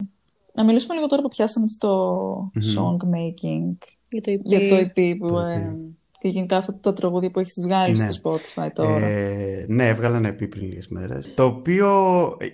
[0.57, 2.63] Να μιλήσουμε λίγο τώρα που πιάσαμε στο Μμμ.
[2.77, 3.77] song making
[4.09, 4.41] Για το EP.
[4.43, 5.95] για το EP που, Το ε, EP.
[6.19, 8.13] και γενικά αυτά τα τραγούδια που έχεις βγάλει Ναι.
[8.13, 9.07] στο Spotify τώρα.
[9.07, 11.33] Ε, ναι, έβγαλα ένα EP πριν λίγες μέρες.
[11.35, 11.91] Το οποίο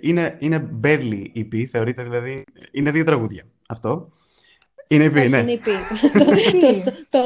[0.00, 2.44] είναι, είναι barely EP, θεωρείται δηλαδή.
[2.72, 3.42] Είναι δύο τραγούδια.
[3.68, 4.08] Αυτό.
[4.88, 5.38] Είναι EP, Όχι, ναι.
[5.38, 5.68] είναι EP.
[6.18, 7.20] το, το, το,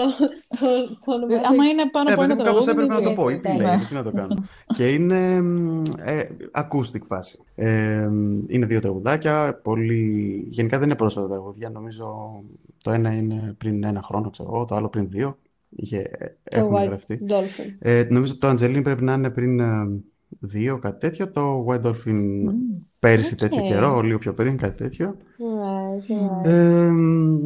[0.58, 0.66] το,
[1.04, 1.40] το ονομάζει.
[1.44, 3.24] Άμα είναι πάνω Ναι, από παιδί ένα μου, κάπως τραγούδι, έπρεπε να είναι το πω.
[3.24, 3.54] EP.
[3.54, 3.64] EP Ναι.
[3.64, 4.34] λέει, τι να το κάνω.
[4.66, 7.38] Και είναι μ, ε, acoustic φάση.
[7.54, 8.10] Ε,
[8.46, 10.46] είναι δύο τραγουδάκια, πολύ...
[10.50, 12.42] Γενικά δεν είναι πρόσφατα τραγούδια, νομίζω
[12.82, 15.38] το ένα είναι πριν ένα χρόνο, ξέρω εγώ, το άλλο πριν δύο.
[15.68, 17.20] Είχε, ε, Το έχουν White γραφτεί.
[17.28, 17.76] Dolphin.
[17.78, 21.30] Ε, νομίζω το Angeline πρέπει να είναι πριν ε, δύο, κάτι τέτοιο.
[21.30, 22.22] Το White Dolphin
[22.98, 23.38] πέρυσι Οκ.
[23.38, 25.16] τέτοιο καιρό, λίγο πιο πριν, κάτι τέτοιο.
[25.16, 25.55] Right, right.
[26.44, 27.38] Ε, μ,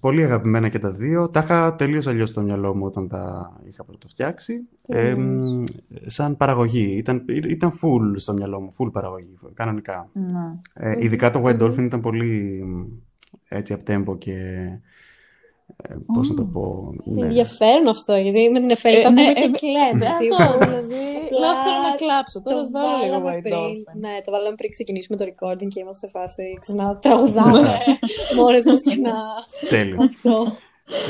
[0.00, 1.30] πολύ αγαπημένα και τα δύο.
[1.30, 4.54] Τα είχα τελείως αλλιώς στο μυαλό μου όταν τα είχα πρωτοφτιάξει.
[4.86, 5.40] Ε, μ,
[6.06, 6.96] σαν παραγωγή.
[6.96, 10.08] Ήταν, ήταν full στο μυαλό μου, full παραγωγή, κανονικά.
[10.12, 10.60] Ναι.
[10.72, 12.82] Ε, ειδικά το White Dolphin ήταν πολύ μ,
[13.48, 14.34] έτσι uptempo και
[15.88, 17.22] ε, πώς να το πω, ναι.
[17.22, 20.06] Ενδιαφέρον αυτό, γιατί με την Εφέλη Ε, το ναι, ακούμε ε, και κλαίμε.
[20.06, 20.64] Αυτό, τύπου.
[20.64, 23.98] δηλαδή, Απλά λέω θέλω να κλάψω, τώρα Το ας βάλω λίγο βάλαμε White πριν, Dolphin.
[24.04, 27.78] ναι, το βάλαμε πριν ξεκινήσουμε το recording και είμαστε σε φάση ξανά τραγουδάμε
[28.36, 29.14] μόνες μας και να
[29.68, 29.98] Τέλειος.
[30.08, 30.46] αυτό.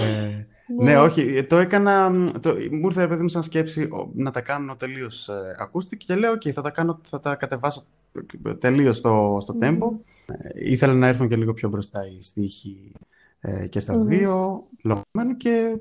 [0.04, 0.44] Ε,
[0.78, 2.12] Ναι, όχι, ε, το έκανα.
[2.40, 6.14] Το, μου ήρθε παιδί μου σαν σκέψη ο, να τα κάνω τελείως ε, ακούστικη και
[6.14, 7.84] λέω: OK, θα τα, κάνω, θα τα κατεβάσω
[8.58, 9.88] τελείως στο, στο tempo.
[10.26, 12.92] Ε, ήθελα να έρθουν και λίγο πιο μπροστά οι στίχοι
[13.40, 15.76] ε, και στα δύο, λογωμένο και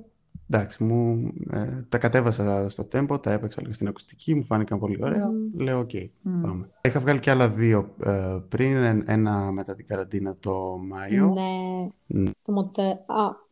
[0.50, 4.98] εντάξει, μου, ε, τα κατέβασα στο tempo, τα έπαιξα λίγο στην ακουστική, μου φάνηκαν πολύ
[5.02, 5.30] ωραία.
[5.58, 6.06] Λέω: OK,
[6.42, 6.70] πάμε.
[6.82, 11.34] Είχα βγάλει και άλλα δύο ε, πριν, εν- ένα μετά την καραντίνα το Μάιο.
[12.08, 12.30] Ναι.
[12.44, 12.84] Το, μοτε...
[12.90, 12.98] Α,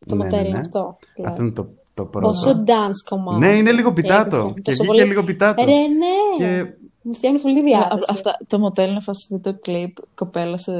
[0.05, 0.57] το Ναι, μοντέλο ναι, ναι.
[0.59, 0.97] αυτό.
[1.17, 1.27] λέω.
[1.29, 2.27] Αυτό είναι το, το πρώτο.
[2.27, 3.39] Πόσο dance κομμάτι.
[3.39, 4.37] Ναι, είναι λίγο πιτάτο.
[4.37, 4.53] Έπαιξε.
[4.53, 5.63] Και Τόσο βγήκε πολύ- λίγο πιτάτο.
[5.65, 6.37] Ρε, ναι.
[6.37, 6.65] Και
[7.07, 8.09] Μου φτιάχνει πολύ Ναι, διάθεση.
[8.15, 10.71] Αυτά, το μοντέλο είναι φάση βίντεο κλιπ, κοπέλα σε,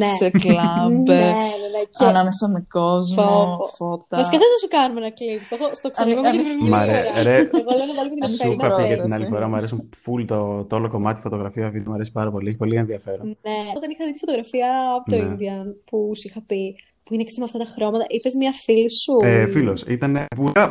[0.00, 0.06] Ναι.
[0.18, 1.82] σε κλαμπ, ναι, ναι, ναι.
[1.98, 2.04] Και...
[2.04, 3.64] ανάμεσα με κόσμο, Πω, πω.
[3.78, 4.16] φώτα.
[4.20, 5.40] Βασικά δεν θα σου κάνουμε ένα κλιπ.
[5.44, 7.22] Στο, έχω- στο ξέρω Αν- και αν- την προηγούμενη Μα ρε, φορά.
[7.28, 7.36] ρε.
[7.60, 9.04] Εγώ λέω να βάλουμε την Σου Σου Εφραή να είχα πει και παίξει.
[9.04, 10.38] την άλλη φορά, μου αρέσουν full το,
[10.68, 12.46] το όλο κομμάτι φωτογραφίας βίντεο, μου αρέσει πάρα πολύ.
[12.48, 13.26] Έχει πολύ ενδιαφέρον.
[13.46, 13.56] Ναι.
[13.78, 15.26] Όταν είχα δει τη φωτογραφία από το Ναι.
[15.32, 16.62] Indian που σου είχα πει,
[17.04, 19.14] που είναι ξέρεις, με αυτά τα χρώματα, είπες μια φίλη σου.
[19.22, 20.66] Ε, φίλος, ήταν πουλά.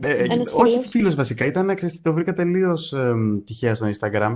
[0.00, 0.88] Ε, ε, Ένας όχι φίλος.
[0.88, 3.12] φίλος βασικά, ήταν, ξέρεις, το βρήκα τελείως ε,
[3.46, 4.34] τυχαία στο Instagram.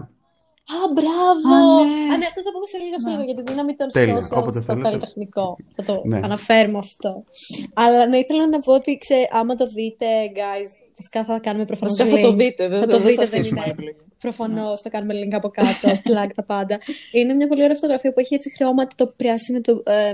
[0.74, 1.48] Α, μπράβο!
[1.54, 2.12] Α, ναι.
[2.12, 3.12] Α, ναι, αυτός θα πούμε σε λίγο, σε Ναι.
[3.14, 4.16] λίγο, για τη δύναμη των Τέλεια.
[4.16, 4.84] social Όποτε στο θέλετε.
[4.88, 5.46] καλλιτεχνικό.
[5.76, 6.20] Θα το Ναι.
[6.26, 7.12] αναφέρουμε αυτό.
[7.74, 10.06] Αλλά ναι, ήθελα να πω ότι, ξέρε, άμα το δείτε,
[10.40, 12.36] guys, φυσικά θα κάνουμε προφανώς Βασικά θα το link.
[12.36, 13.96] δείτε, δεν Θα δεν το θα δείτε, σας δεν αφήσουμε είναι.
[14.28, 14.50] Επιλογή.
[14.52, 16.78] Προφανώ θα κάνουμε link από κάτω, plug τα πάντα.
[17.12, 20.12] Είναι μια πολύ ωραία φωτογραφία που έχει έτσι χρώματα το πράσινο, το ε,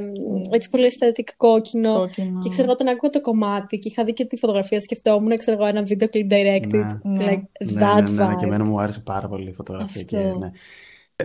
[0.51, 1.95] έτσι πολύ aesthetic κόκκινο.
[1.99, 2.39] Κόκκινο.
[2.39, 4.81] Και ξέρω εγώ τον άκουγα το κομμάτι και είχα δει και τη φωτογραφία.
[4.81, 6.87] Σκεφτόμουν, ξέρω εγώ, ένα βίντεο clip directed.
[7.03, 7.27] Ναι.
[7.27, 8.43] Like Ναι, that ναι, ναι, ναι, και vibe.
[8.43, 10.03] εμένα μου άρεσε πάρα πολύ η φωτογραφία.
[10.03, 10.39] Και, Αυτό.
[10.39, 10.51] ναι.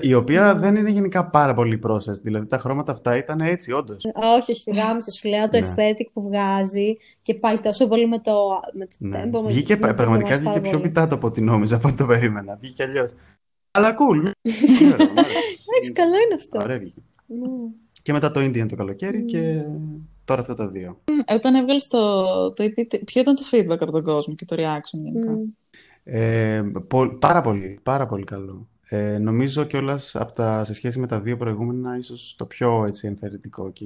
[0.02, 2.22] Η οποία δεν είναι γενικά πάρα πολύ processed.
[2.22, 4.04] Δηλαδή τα χρώματα αυτά ήταν έτσι, όντως.
[4.40, 5.12] Όχι, όχι, γάμισε.
[5.12, 5.66] Σου λέω το Ναι.
[5.76, 8.34] aesthetic που βγάζει και πάει τόσο πολύ με το,
[8.74, 9.24] με το Ναι.
[9.24, 9.42] tempo.
[9.42, 10.82] με- Βγήκε, με το πραγματικά μας βγήκε πάρα πιο πολύ.
[10.84, 12.58] πιτάτο από ό,τι νόμιζα, από ό,τι το περίμενα.
[12.62, 13.12] Βγήκε αλλιώς.
[13.72, 14.18] Αλλά cool.
[14.94, 15.12] Ωραία, ωραία.
[15.76, 16.60] Εντάξει, καλό είναι αυτό.
[16.62, 17.02] Ωραία βγήκε.
[17.28, 17.48] Ναι.
[18.02, 19.62] Και μετά το Indian το καλοκαίρι και
[20.26, 21.00] τώρα αυτά τα δύο.
[21.26, 22.00] Ε, Όταν έβγαλες το,
[22.54, 25.40] το EP, ποιο ήταν το feedback από τον κόσμο και το reaction γενικά; Μμ.
[26.04, 28.68] Ε, πο- πάρα πολύ, πάρα πολύ καλό.
[28.96, 30.16] Ε, νομίζω κιόλας
[30.62, 33.86] σε σχέση με τα δύο προηγούμενα, ίσως το πιο έτσι, ενθαρρυντικό και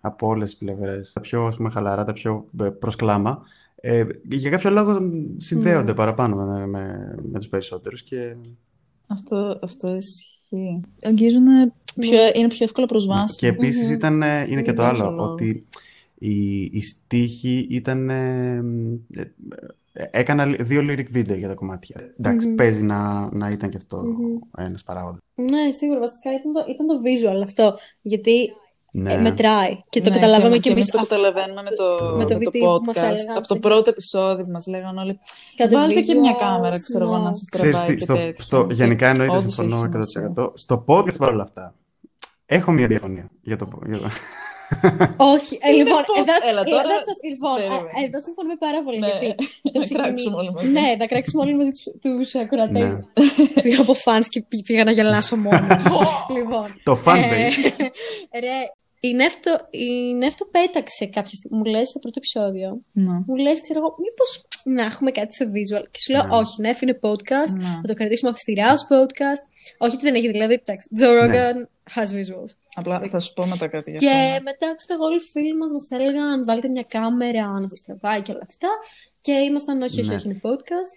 [0.00, 3.42] από όλες τις πλευρές, τα πιο ας πούμε, χαλαρά, τα πιο ε, προς κλάμα.
[3.76, 4.98] Ε, για κάποιο λόγο
[5.36, 8.36] συνδέονται παραπάνω με, με, με τους περισσότερους και,
[9.06, 10.80] Αυτό, αυτό ισχύει.
[11.02, 11.44] Αγγίζουν
[12.00, 13.36] πιο, είναι πιο εύκολα προσβάσιμο.
[13.36, 15.32] και επίσης ήταν, ε, είναι και το Για άλλο, κάποιο λόγο.
[15.32, 15.66] ότι
[16.18, 18.10] η, η στίχη ήταν...
[18.10, 18.64] ε,
[19.14, 19.26] ε, ε,
[20.10, 21.96] έκανα δύο lyric video για τα κομμάτια.
[22.18, 24.04] Εντάξει, παίζει να, να ήταν και αυτό
[24.58, 25.20] ένας παράγοντας.
[25.34, 26.00] Ναι, σίγουρα.
[26.00, 27.76] Βασικά ήταν το, ήταν το visual αυτό.
[28.02, 28.52] Γιατί
[28.92, 29.12] Ναι.
[29.12, 29.76] ε, μετράει.
[29.88, 30.88] Και το Ναι, καταλάβαμε και, κι και εμείς.
[30.94, 33.02] εμείς το καταλαβαίνουμε με το, με το με το VT που μας podcast.
[33.02, 35.18] έλεγαν από το στο- πρώτο επεισόδιο που μας λέγανε όλοι
[35.56, 37.22] Κάντε Βάλτε και μια visuals, κάμερα, ξέρω εγώ, ναι.
[37.24, 38.44] να σας Ξέρεις τραβάει τι, και στο, τέτοια.
[38.44, 39.76] στο, Και γενικά εννοείται όντως έχει συμφωνώ
[40.06, 40.32] σημασία.
[40.36, 40.50] 100%.
[40.54, 41.74] Στο podcast παρόλα αυτά,
[42.46, 44.08] έχω μια διαφωνία για το, για το...
[45.34, 47.88] Όχι, ε, λοιπόν, πω- εδώ, Έλα, ε, τώρα- that's just- λοιπόν, Περίμενε.
[48.00, 48.98] ε, εδώ συμφωνούμε πάρα πολύ.
[48.98, 49.28] Ναι, γιατί
[49.72, 50.68] το να ξεκινή- κράξουμε όλοι μαζί.
[50.76, 52.82] Ναι, να κράξουμε όλοι μαζί τους, τους ακροατές.
[52.92, 52.98] Ναι.
[53.62, 55.66] Πήγα από fans και πή- πήγα να γελάσω μόνο.
[56.36, 57.88] λοιπόν, το fan ε, base.
[58.40, 58.58] ρε,
[59.00, 61.56] η Νεύτο, η Νεύτο πέταξε κάποια στιγμή.
[61.58, 63.12] Μου λες στο πρώτο επεισόδιο, Ναι.
[63.26, 64.30] μου λες, ξέρω εγώ, μήπως
[64.64, 65.84] να έχουμε κάτι σε visual.
[65.90, 66.36] Και σου λέω, Ναι.
[66.36, 67.64] όχι, Νεφ είναι podcast, Ναι.
[67.64, 69.42] θα το κρατήσουμε αυστηρά ως podcast.
[69.78, 71.56] Όχι ότι δεν έχει, δηλαδή, εντάξει, Joe Rogan
[71.94, 72.52] has visuals.
[72.74, 74.42] Απλά θα σου πω μετά κάτι για Και αυτό.
[74.42, 78.22] μετά, ξέρω εγώ, όλοι οι φίλοι μας μας έλεγαν βάλτε μια κάμερα να σας τραβάει
[78.22, 78.68] και όλα αυτά.
[79.20, 80.14] Και ήμασταν, όχι, όχι, Ναι.
[80.14, 80.92] όχι, είναι podcast.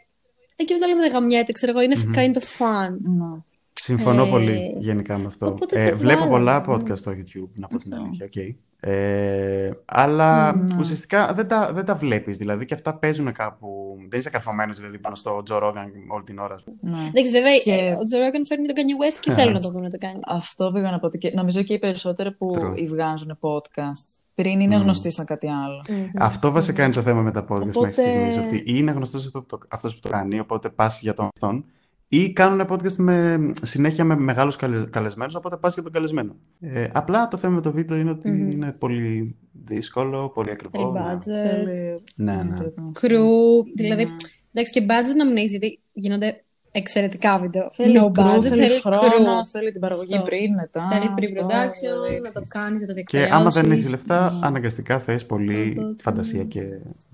[0.56, 2.90] Εκεί μετά λέμε, δεν γαμιέται, ξέρω εγώ, είναι kind of fun.
[3.02, 3.42] Ναι.
[3.88, 5.48] Συμφωνώ Ε, πολύ γενικά με αυτό.
[5.48, 6.74] οπότε Ε, το βλέπω βάλαμε, πολλά ναι.
[6.94, 8.26] podcast στο YouTube, να πω την αλήθεια.
[8.26, 8.36] οκ.
[8.80, 10.76] Ε, αλλά Ναι.
[10.80, 12.38] ουσιαστικά δεν τα, δεν τα βλέπεις.
[12.38, 13.96] Δηλαδή και αυτά παίζουν κάπου.
[14.10, 16.56] Δεν είσαι καρφωμένος δηλαδή, πάνω στο Joe Rogan όλη την ώρα.
[16.82, 16.98] Ναι.
[17.08, 19.70] Εντάξει, βέβαια, Και- ε, ο Joe Rogan φέρνει τον Kanye West και θέλουν να το
[19.72, 20.20] δουν να το κάνει.
[20.26, 21.06] Αυτό πήγα να πω.
[21.06, 22.88] ότι και- Νομίζω και οι περισσότεροι που True.
[22.90, 25.86] βγάζουν podcasts πριν είναι γνωστοί σαν κάτι άλλο.
[26.18, 27.94] Αυτό βασικά είναι το θέμα με τα podcast Οπότε- μέχρι
[28.32, 28.38] στιγμής.
[28.38, 31.66] Ότι ή είναι γνωστός αυτό, το- αυτός που το κάνει, οπότε πας για τον αυτόν,
[32.08, 36.36] ή κάνουν podcast με, συνέχεια με μεγάλους καλε, καλεσμένους, οπότε πας για τον καλεσμένο.
[36.60, 40.92] Ε, απλά το θέμα με το βίντεο είναι ότι είναι πολύ δύσκολο, πολύ Θέλει ακριβό.
[40.92, 41.00] ναι.
[41.14, 42.56] budget, Θέλει- Ναι, ναι.
[43.02, 44.08] crew, δηλαδή,
[44.54, 46.42] εντάξει και budget να μην έχεις, γιατί γίνονται
[46.72, 47.70] εξαιρετικά βίντεο.
[47.74, 49.46] Θέλει No budget, θέλει θέλει χρόνο, crew.
[49.52, 50.26] θέλει την παραγωγή Αυτό.
[50.26, 50.88] πριν, μετά.
[50.92, 52.20] Θέλει αυτό, pre-production, δηλαδή.
[52.24, 53.72] να το κάνεις, να το Και άμα δεν διεκπαιρεώσεις.
[53.72, 56.62] έχεις λεφτά, αναγκαστικά θες πολύ Οπότε- φαντασία και,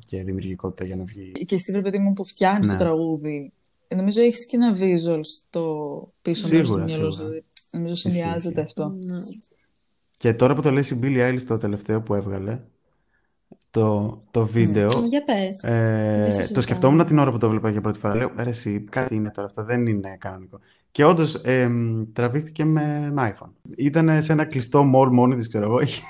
[0.08, 1.32] και δημιουργικότητα για να βγει.
[1.32, 2.73] Και εσύ, ρε παιδί μου, που φτιάχνεις Ναι.
[2.73, 3.53] το τραγούδι,
[3.88, 7.12] νομίζω έχεις και ένα visual στο πίσω μέρος του Σίγουρα, μυαλού σου.
[7.12, 7.30] σίγουρα.
[7.30, 8.82] δηλαδή, Νομίζω συνδυάζεται ισχύει.
[8.82, 8.96] αυτό.
[9.04, 9.17] Ναι.
[10.17, 12.60] Και τώρα που το λες η Billie Eilish το τελευταίο που έβγαλε,
[13.72, 15.63] το, το βίντεο, Για πες.
[15.63, 18.15] Ε, Ίσως το σκεφτόμουν την ώρα που το βλέπα για πρώτη φορά.
[18.15, 20.60] Λέω, ρε εσύ, κάτι είναι τώρα αυτό, δεν είναι κανονικό.
[20.91, 21.69] Και όντως ε,
[22.13, 23.50] τραβήχτηκε με, με iPhone.
[23.76, 25.80] Ήταν σε ένα κλειστό mall μόνη της, ξέρω εγώ.
[25.80, 26.02] Είχε,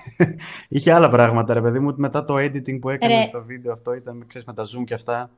[0.69, 1.93] είχε άλλα πράγματα, ρε παιδί μου.
[1.97, 3.23] Μετά το editing που έκανε Ρε.
[3.23, 5.31] στο βίντεο αυτό ήταν, ξέρεις, με τα zoom και αυτά.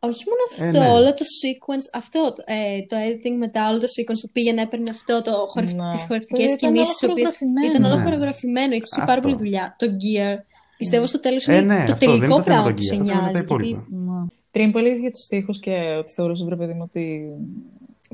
[0.00, 0.90] Όχι μόνο Ε, αυτό, ναι.
[0.98, 5.22] όλο το sequence, αυτό, ε, το editing μετά, όλο το sequence που πήγαινε, έπαιρνε αυτό,
[5.22, 5.72] το χορευ...
[5.72, 5.88] Ναι.
[5.90, 7.66] τις χορευτικές Ήταν κινήσεις, τις όλο οποίες χορογραφημένο.
[7.70, 8.02] ήταν όλο Ναι.
[8.04, 9.20] χορογραφημένο, είχε πάρα Αυτό.
[9.20, 9.64] πολύ δουλειά.
[9.78, 10.36] Το gear,
[10.76, 12.74] πιστεύω στο τέλος Ε, είναι ναι, το αυτό, δεν είναι τελικό το θέμα πράγμα το
[12.74, 13.46] που gear, σε το θέμα είναι τα νοιάζει.
[13.46, 13.68] Γιατί...
[13.68, 13.86] υπόλοιπα.
[13.90, 14.26] Ναι.
[14.50, 17.04] Πριν που έλεγες για τους στίχους και ότι θεωρούσες, βρε παιδί μου, ότι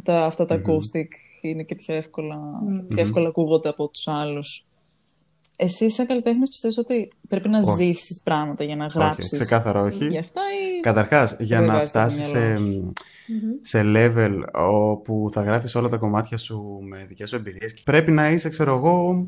[0.03, 0.63] τα, αυτά τα Μμμ.
[0.67, 1.09] acoustic
[1.43, 2.87] είναι και πιο εύκολα, Μμμ.
[2.89, 4.67] πιο εύκολα ακούγονται από τους άλλους.
[5.57, 7.85] Εσύ σαν καλλιτέχνης πιστεύεις ότι πρέπει να Όχι.
[7.85, 10.07] ζήσεις πράγματα για να Όχι, γράψεις ξεκάθαρα όχι.
[10.07, 10.81] για αυτά ή...
[10.81, 12.93] Καταρχάς, για να βγάζεις από το φτάσεις μυαλό σε, σου.
[13.27, 13.51] Μμμ.
[13.61, 18.31] σε level όπου θα γράφεις όλα τα κομμάτια σου με δικές σου εμπειρίες, πρέπει να
[18.31, 19.27] είσαι, ξέρω εγώ,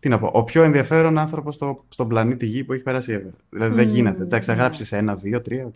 [0.00, 3.32] τι να πω, ο πιο ενδιαφέρον άνθρωπος στο, στον πλανήτη Γη που έχει περάσει ever.
[3.50, 4.22] Δηλαδή δεν Μμμ, γίνεται.
[4.22, 4.60] Εντάξει, θα ναι.
[4.60, 5.74] γράψεις ένα, δύο, τρία, οκ.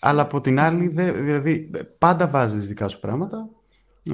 [0.00, 3.48] Αλλά από την άλλη, δε- δηλαδή, πάντα βάζεις δικά σου πράγματα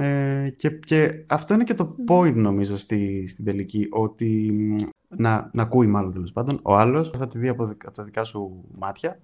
[0.01, 4.77] ε, και, και αυτό είναι και το point νομίζω στη, στην τελική, ότι μ,
[5.17, 8.05] να, να ακούει μάλλον τέλος πάντων ο άλλος, θα τη δει από, δικ- από τα
[8.05, 9.21] δικά σου μάτια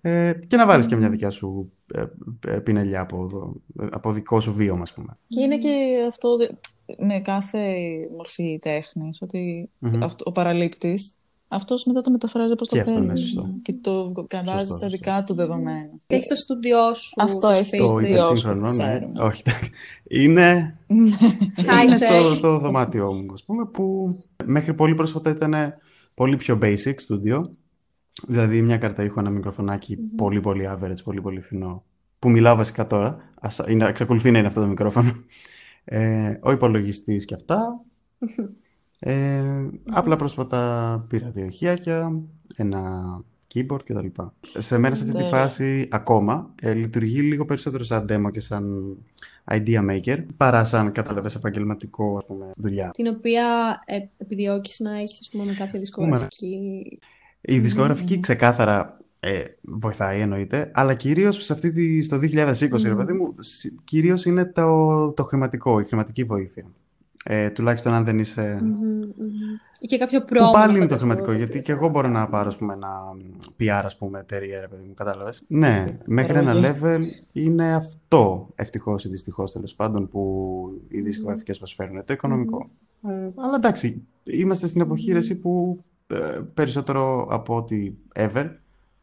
[0.00, 2.04] ε, και να βάλεις και μια δικιά σου ε,
[2.48, 3.52] ε, πινελιά από,
[3.90, 5.18] από δικό σου βίωμα, ας πούμε.
[5.28, 5.74] Και είναι και
[6.08, 6.48] αυτό δε-
[7.06, 7.74] με κάθε
[8.16, 10.02] μορφή τέχνης, ότι Μμμ.
[10.02, 11.16] αυτό, ο παραλήπτης,
[11.48, 13.06] αυτός μετά το μεταφράζει όπως Και το αυτό, παίρνει.
[13.06, 13.54] ναι, σωστό.
[13.62, 14.88] Και το βάζει Σωστό, στα σωστό.
[14.88, 15.88] δικά του δεδομένα.
[16.06, 17.82] Και έχεις το στούντιό σου Αυτό στο έχει σπίτι.
[17.82, 18.78] το- Το ιδιός που υπερσύγχρονο, ναι.
[18.98, 19.22] ξέρουμε.
[19.22, 19.70] Όχι, εντάξει.
[20.08, 20.78] είναι,
[21.68, 22.20] High είναι tech.
[22.22, 25.54] στο, στο δωμάτιό μου, ας πούμε, που μέχρι πολύ πρόσφατα ήταν
[26.14, 27.40] πολύ πιο basic studio.
[28.26, 31.84] Δηλαδή μια κάρτα ήχου, ένα μικροφωνάκι πολύ πολύ average, πολύ πολύ φθηνό.
[32.18, 33.18] Που μιλάω βασικά τώρα.
[33.40, 35.12] Ας, είναι, εξακολουθεί να είναι αυτό το μικρόφωνο.
[35.84, 37.80] Ε, ο υπολογιστής και αυτά.
[38.98, 39.42] Ε,
[39.90, 42.20] απλά πρόσφατα πήρα δύο ηχιάκια,
[42.56, 42.80] ένα
[43.54, 44.06] keyboard κτλ.
[44.58, 45.38] Σε μένα σε αυτή τη Τέλεια.
[45.38, 48.96] φάση ακόμα ε, λειτουργεί λίγο περισσότερο σαν demo και σαν
[49.50, 52.90] idea maker παρά σαν καταλαβες επαγγελματικό ας πούμε, δουλειά.
[52.90, 53.44] Την οποία
[53.84, 56.98] ε, επιδιώκεις να έχεις, ας πούμε, με κάποια δισκογραφική.
[57.40, 63.12] Η δισκογραφική ξεκάθαρα ε, βοηθάει εννοείται, αλλά κυρίως σε αυτή τη, στο 2020, ρε παιδί
[63.12, 66.64] μου, σ- κυρίως είναι το, το χρηματικό, η χρηματική βοήθεια.
[67.28, 68.58] Ε, τουλάχιστον αν δεν είσαι...
[68.62, 69.04] Μμμ, μμμ.
[69.80, 70.50] Ή και κάποιο Που πρόμο.
[70.52, 72.90] πάλι είναι το χρηματικό, γιατί και εγώ μπορώ να πάρω ας πούμε, ένα
[73.60, 75.42] PR, ας πούμε, εταιρεία, ρε παιδί μου, κατάλαβες.
[75.46, 76.78] Ναι, μέχρι ένα Παραγωγή.
[76.82, 77.00] level
[77.32, 82.70] είναι αυτό, ευτυχώς ή δυστυχώς τέλος πάντων, που οι δισκογραφικές προσφέρουν, το οικονομικό.
[83.08, 88.50] Ε, αλλά εντάξει, είμαστε στην εποχή ρε, εσύ, που ε, περισσότερο από ό,τι ever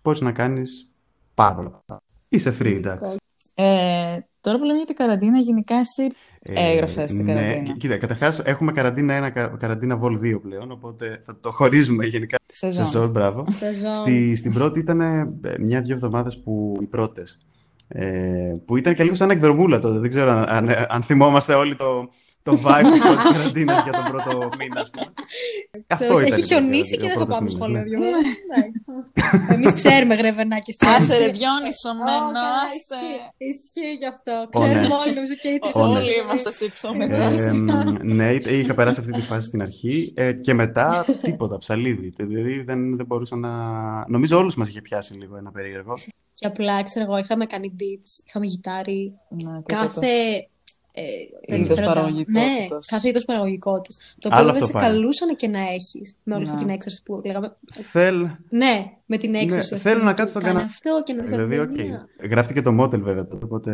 [0.03, 0.91] μπορείς να κάνεις
[1.33, 1.69] πάρα πολλά.
[1.69, 2.01] πράγματα.
[2.29, 3.15] Είσαι free, εντάξει.
[3.55, 7.63] Ε, τώρα που λέμε για την καραντίνα, γενικά εσύ Ε, έγραφες στην ναι, καραντίνα.
[7.63, 12.37] κοί- Κοίτα, καταρχάς έχουμε καραντίνα 1, καραντίνα Vol 2 πλέον, οπότε θα το χωρίζουμε γενικά
[12.53, 12.85] Σεζόν.
[12.85, 13.45] σε ζώο, μπράβο.
[13.49, 13.93] Σεζόν.
[13.95, 17.37] Στη, στην πρώτη ήταν ε, μια-δυο εβδομάδες που οι πρώτες.
[17.87, 19.99] Ε, που ήταν και λίγο σαν εκδρομούλα τότε.
[19.99, 22.09] Δεν ξέρω αν, αν, αν θυμόμαστε όλοι το,
[22.43, 25.05] το vibe της πρώτης καραντίνας για τον πρώτο μήνα, ας πούμε.
[25.87, 26.23] Αυτό ήταν.
[26.25, 27.83] Έχει η χιονίσει πρώτη- και ο δεν θα πρώτος πάμε μήνας, σχολείο ναι.
[27.83, 29.49] δύο μέρες.
[29.53, 30.93] Εμείς ξέρουμε γρεβενά και εσύ.
[30.95, 32.75] Άσε ρε Διόνυσο, Ω, μεν, καλά, άσε.
[32.79, 33.19] ισχύει.
[33.51, 34.33] Ισχύει γι' αυτό.
[34.53, 34.65] Ω, ναι.
[34.73, 35.97] Ξέρουμε όλοι, νομίζω και οι τρεις Ω, ναι.
[35.99, 37.21] Όλοι είμαστε σύψωμετροι.
[37.21, 37.69] Ε, μ,
[38.01, 42.13] ναι, είχα περάσει αυτή τη φάση στην αρχή ε, και μετά τίποτα, ψαλίδι.
[42.17, 43.51] Δηλαδή δεν, δεν μπορούσα να.
[44.07, 45.93] Νομίζω όλους μας είχε πιάσει λίγο ένα περίεργο.
[46.33, 49.13] Και απλά, ξέρω εγώ, είχαμε κάνει beats, είχαμε γιτάρι.
[49.29, 49.85] Ναι, τίποτα.
[49.85, 50.07] Κάθε.
[50.95, 52.59] Ε, Είδος ενδιαφέροντα- παραγωγικότητας.
[52.59, 53.97] Ναι, κάθε είδος παραγωγικότητας.
[54.19, 54.91] Το οποίο Άλλο βέβαια αυτό σε πάει.
[54.91, 56.63] καλούσαν και να έχεις με όλη αυτή Ναι.
[56.63, 57.55] την έξαρση που λέγαμε.
[57.91, 59.73] Θέλ, Ναι, με την έξαρση.
[59.75, 61.77] αυτή θέλω να που κάτσω στον κάνει κανα- αυτό και να δεις δηλαδή, οκ.
[62.31, 63.71] Γράφτηκε το model βέβαια τότε, οπότε.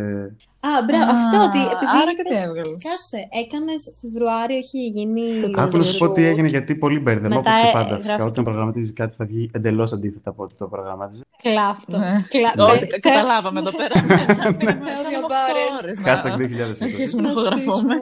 [0.60, 1.91] Α, μπράβο, Α, αυτό ότι επειδή.
[2.02, 2.82] άρα και τι είπες- έβγαλες.
[2.89, 5.23] Κάτσε, έκανες Φεβρουάριο, έχει γίνει.
[5.41, 6.30] Το Άκου να σου πω τι shoot.
[6.32, 7.36] έγινε, γιατί πολύ μπέρδεμα.
[7.36, 7.95] Μετά, Όπως και ε, πάντα.
[7.95, 8.30] Φυσικά, γράφτηκε.
[8.32, 11.21] όταν προγραμματίζεις κάτι θα βγει εντελώς αντίθετα από ό,τι το προγραμμάτιζε.
[11.43, 11.98] Κλάφ' το.
[11.97, 12.15] Ναι.
[12.34, 12.65] Κλα...
[12.65, 13.95] Ό,τι Τε- καταλάβαμε εδώ πέρα.
[14.08, 16.08] Tell me about it.
[16.08, 16.84] Hashtag 2020.
[16.84, 17.95] Αρχίσουμε να ηχογραφούμε.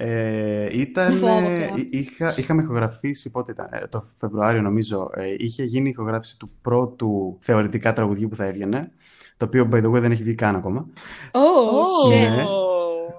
[0.00, 1.84] Ε, ήταν, Φόβο, ε, κλάμα.
[1.90, 5.10] είχα, είχαμε ηχογραφήσει πότε ήταν, ε, το Φεβρουάριο νομίζω.
[5.14, 8.90] Ε, είχε γίνει η ηχογράφηση του πρώτου θεωρητικά τραγουδιού που θα έβγαινε.
[9.36, 10.86] Το οποίο, by the way, δεν έχει βγει καν ακόμα.
[11.32, 12.30] Oh, shit.
[12.30, 12.42] Ναι.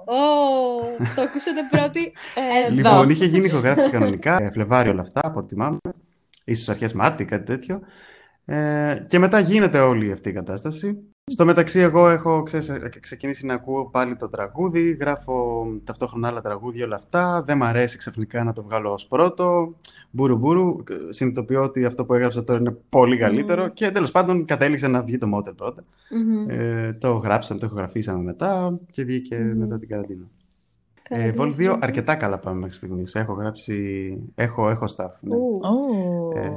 [0.05, 2.13] Oh, το ακούσατε πρώτη.
[2.65, 2.75] Εδώ.
[2.75, 5.77] Λοιπόν, είχε γίνει ηχογράφηση κανονικά, ε, Φλεβάριο όλα αυτά, από ό,τι θυμάμαι.
[6.43, 7.79] Ίσως αρχές Μάρτη, κάτι τέτοιο.
[8.45, 10.97] Ε, και μετά γίνεται όλη αυτή η κατάσταση.
[11.29, 16.41] Στο μεταξύ, εγώ έχω ξέρεις, ε, ξεκινήσει να ακούω πάλι το τραγούδι, γράφω ταυτόχρονα άλλα
[16.41, 17.43] τραγούδια, όλα αυτά.
[17.45, 19.75] Δεν μ' αρέσει ξαφνικά να το βγάλω ως πρώτο.
[20.11, 20.75] Μπούρου μπούρου.
[20.89, 23.67] Ε, Συνειδητοποιώ ότι αυτό που έγραψα τώρα είναι πολύ καλύτερο.
[23.67, 25.83] Και τέλος πάντων κατέληξε να βγει το Motel πρώτα.
[26.11, 26.49] Μμμ.
[26.49, 30.25] Ε, το γράψαμε, το ηχογραφήσαμε μετά και βγήκε μετά την καραντίνα.
[31.09, 33.15] Ε, Vol 2 αρκετά καλά πάμε μέχρι στιγμής.
[33.15, 35.11] Έχω γράψει, έχω, έχω staff.
[35.19, 35.35] Ναι.
[35.35, 35.59] Ου.
[35.63, 36.39] Ω.
[36.39, 36.51] Ε,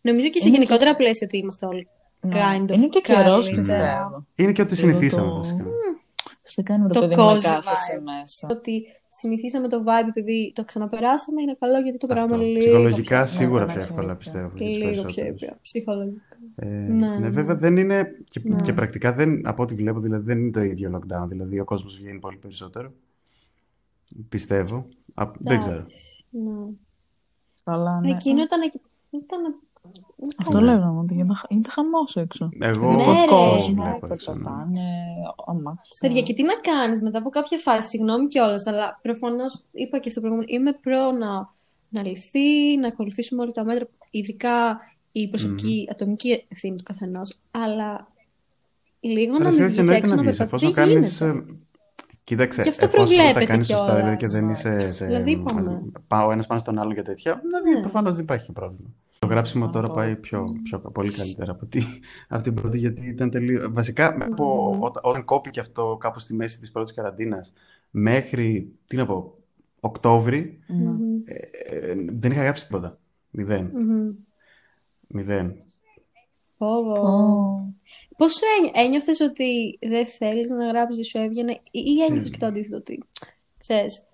[0.00, 1.95] Νομίζω και σε γενικότερα πλαίσια ότι είμαστε όλοι Ναι.
[2.22, 3.58] Kind of Είναι και καιρός, καλύτερα.
[3.58, 4.26] πιστεύω.
[4.34, 5.64] είναι και ότι Λίγο συνηθίσαμε το- βασικά.
[6.42, 8.02] Σε κάνει με το, Το παιδί μου να cozy κάθεσαι vibe.
[8.02, 8.48] μέσα.
[8.50, 12.26] Ότι συνηθίσαμε το vibe επειδή το ξαναπεράσαμε, είναι καλό γιατί το Αυτό.
[12.26, 12.58] πράγμα λίγο.
[12.58, 14.14] Ψυχολογικά πιο- σίγουρα ναι, πιο ναι, εύκολα ναι.
[14.14, 14.46] πιστεύω.
[14.54, 15.40] για τους Λίγο πιο περισσότερους.
[15.42, 15.58] ήπια.
[15.62, 16.20] Ψυχολογικά.
[16.56, 17.18] Ε, Ναι.
[17.18, 18.60] ναι, βέβαια δεν είναι και, Ναι.
[18.60, 21.26] και πρακτικά δεν, από ό,τι βλέπω, δηλαδή δεν είναι το ίδιο lockdown.
[21.28, 22.92] Δηλαδή ο κόσμος βγαίνει πολύ περισσότερο.
[24.28, 24.88] Πιστεύω.
[25.14, 25.74] Α, δεν ξέρω.
[25.74, 26.66] Εντάξει, Ναι.
[27.64, 28.10] Αλλά ναι.
[28.10, 28.60] Εκείνο ήταν.
[28.60, 29.40] εκεί- ήταν...
[30.38, 30.64] Αυτό Ναι.
[30.64, 32.48] λέγαμε, ότι γίνεται, γίνεται χαμός έξω.
[32.58, 33.26] Εγώ Ναι, το ρε.
[33.28, 34.38] κόσμο Ναι, βλέπω έξω, ναι.
[34.38, 34.80] πετάνε
[35.46, 35.96] αμάξια.
[36.00, 40.10] Παιδιά, και τι να κάνεις μετά από κάποια φάση, συγγνώμη κιόλας, αλλά προφανώς είπα και
[40.10, 41.48] στο προηγούμενο, είμαι προ να,
[41.88, 44.80] να λυθεί, να ακολουθήσουμε όλα τα μέτρα, ειδικά
[45.12, 47.36] η προσωπική ατομική ευθύνη του καθενός.
[47.50, 48.06] Αλλά
[49.00, 50.66] λίγο Ρε, να εσύ μην όχι βγεις εννοείται έξω να να βγεις, περπατήσει.
[50.66, 51.18] εφόσον Δεν κάνεις...
[51.18, 51.52] γίνεται.
[51.52, 51.56] ε,
[52.24, 54.32] Κοίταξε, Γι' αυτό εφόσον δεν τα προβλέπεται κάνεις σωστά, δηλαδή κιόλας.
[54.32, 55.04] και δεν είσαι σε...
[55.06, 55.82] Δηλαδή, είπαμε.
[56.08, 57.80] Πάω ένας πάνω στον άλλον και τέτοια, δηλαδή Ναι.
[57.80, 58.88] προφανώς δεν υπάρχει πρόβλημα.
[59.26, 61.80] Το γράψιμο τώρα το- πάει πιο, πιο, πολύ καλύτερα από, τη,
[62.28, 63.68] από την πρώτη, γιατί ήταν τελείω.
[63.72, 67.52] Βασικά, από, όταν, όταν κόπηκε αυτό κάπου στη μέση της πρώτης καραντίνας,
[67.90, 69.34] μέχρι, τι να πω,
[69.80, 70.76] Οκτώβρη, Ναι.
[70.90, 71.22] Μμμ.
[71.24, 72.98] ε, δεν είχα γράψει τίποτα.
[73.30, 73.70] Μηδέν.
[73.74, 74.10] Μμμ.
[75.06, 75.54] Μηδέν.
[76.56, 76.92] Φόβο.
[76.92, 77.74] Ω.
[78.16, 82.38] Πώς ένι- ένιωθες ότι δεν θέλεις να γράψεις, δεν σου έβγαινε ή, ή ένιωθες και
[82.38, 83.02] το αντίθετο ότι,
[83.58, 84.06] ξέρεις,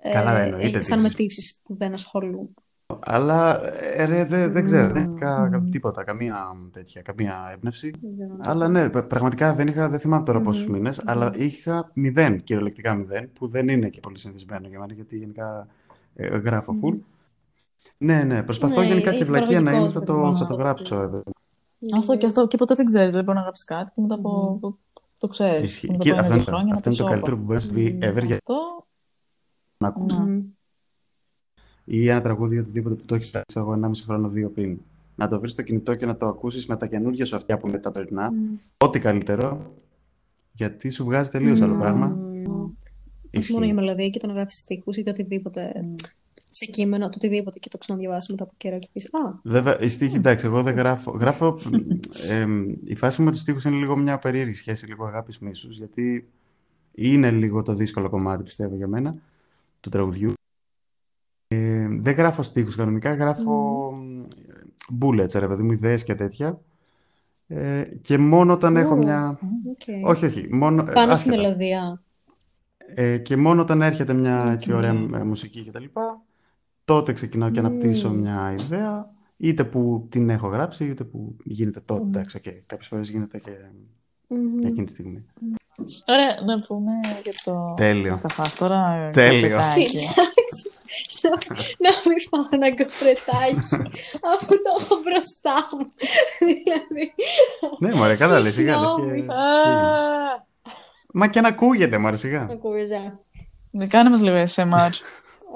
[0.00, 0.10] Ε.
[0.12, 1.26] Καλά, ε, εννοείται αισθάνομαι τύψεις.
[1.36, 2.54] τύψεις που δεν ασχολούν.
[3.00, 6.36] Αλλά ε, ρε, δεν, δεν ξέρω, δεν είχα τίποτα, καμία
[6.72, 7.90] τέτοια, καμία έμπνευση.
[8.38, 12.94] Αλλά ναι, πρα- πραγματικά δεν είχα, δεν θυμάμαι τώρα πόσους μήνες, αλλά είχα μηδέν, κυριολεκτικά
[12.94, 15.66] μηδέν, που δεν είναι και πολύ συνηθισμένο για μένα, γιατί γενικά
[16.14, 16.98] ε, γράφω full.
[17.98, 20.48] Ναι, ναι, προσπαθώ Ναι, γενικά και είσαι βλακεία να είμαι, θα παραγωγικός, το, θα παιδί
[20.48, 20.62] το μου.
[20.62, 21.00] γράψω.
[21.00, 21.30] ρε παιδί.
[21.96, 22.46] Αυτό και αυτό.
[22.46, 23.06] Και ποτέ δεν ξέρεις.
[23.08, 24.58] Δηλαδή, μπορείς να γράψεις κάτι και μετά από.
[24.60, 24.78] το-
[25.18, 25.70] Το ξέρεις.
[25.70, 25.96] Ισχύει.
[25.98, 28.86] Κοίτα, Αυτό, είναι, αυτό είναι το καλύτερο που μπορείς να συμβεί ever για Αυτό.
[29.78, 30.18] να ακούσεις.
[31.88, 31.96] Ναι.
[31.96, 34.78] Ή ένα τραγούδι ή οτιδήποτε που το έχεις φτιάξει εγώ 1,5 χρόνο, δύο πριν.
[35.14, 37.68] Να το βρεις στο κινητό και να το ακούσεις με τα καινούργια σου αυτιά που
[37.68, 38.32] είναι τα τωρινά.
[38.76, 39.72] Ό,τι καλύτερο.
[40.52, 42.06] Γιατί σου βγάζει τελείως άλλο πράγμα.
[43.36, 43.66] Όχι μόνο Ισχύει.
[43.66, 45.72] η μελωδία και το να γράψεις στίχους ή το οτιδήποτε
[46.50, 49.88] σε κείμενο, το οτιδήποτε και το ξαναδιαβάσεις μετά από καιρό και πεις «Α, Βέβαια, η
[49.88, 51.10] στίχη, εντάξει, εγώ δεν γράφω.
[51.10, 51.54] γράφω
[52.30, 55.76] εμ, η φάση μου με τους στίχους είναι λίγο μια περίεργη σχέση, λίγο αγάπης μίσους,
[55.76, 56.28] γιατί
[56.94, 59.14] είναι λίγο το δύσκολο κομμάτι, πιστεύω, για μένα,
[59.80, 60.32] του τραγουδιού.
[61.48, 63.90] Ε, δεν γράφω στίχους κανονικά, γράφω
[65.00, 66.60] bullets, ρε παιδί μου, ιδέες και τέτοια.
[67.46, 68.98] Ε, και μόνο όταν έχω Ου.
[68.98, 69.38] μια...
[69.68, 70.06] οκ».
[70.08, 70.82] Όχι, όχι, μόνο...
[70.82, 71.36] ε, Πάνω στη άσχετα.
[71.36, 72.02] μελωδία.
[72.94, 75.84] Ε, και μόνο όταν έρχεται μια έτσι ωραία ε, μουσική κτλ.
[76.84, 82.02] Τότε ξεκινάω και αναπτύσσω μια ιδέα, είτε που την έχω γράψει, είτε που γίνεται τότε.
[82.02, 82.42] Εντάξει, οκ.
[82.66, 83.50] Κάποιες φορές γίνεται και
[84.28, 84.66] Μμμ.
[84.66, 85.24] εκείνη τη στιγμή.
[86.06, 87.74] Ωραία, να πούμε για το.
[87.76, 88.18] Τέλειο.
[88.22, 89.10] Τα φας τώρα.
[89.12, 89.60] Τέλειο.
[91.20, 91.74] Καφετάκι.
[91.82, 93.58] να, να μην φάω ένα κοφρετάκι
[94.34, 95.86] αφού το έχω μπροστά μου.
[96.38, 97.14] δηλαδή,
[97.78, 99.22] ναι, μωρέ, καλά λες, σιγά λες Συγγνώμη.
[99.26, 99.32] και...
[99.32, 100.46] Α,
[101.12, 102.46] Μα και να ακούγεται, μωρέ, σιγά.
[102.50, 103.18] ακούγεται.
[103.70, 104.90] Ναι, κάνε μας λίγο SMR.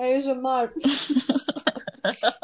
[0.03, 0.69] ASMR.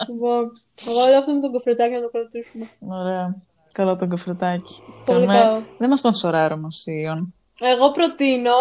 [0.09, 2.69] λοιπόν, εγώ λέω αυτό με τον κοφρετάκι να το κρατήσουμε.
[2.89, 3.37] Ωραία.
[3.73, 4.83] Καλό το κοφρετάκι.
[5.05, 5.65] Πολύ Κάνουμε- καλό.
[5.79, 7.35] Δεν μας σπονσοράρει όμως η Ιον.
[7.61, 8.53] Εγώ προτείνω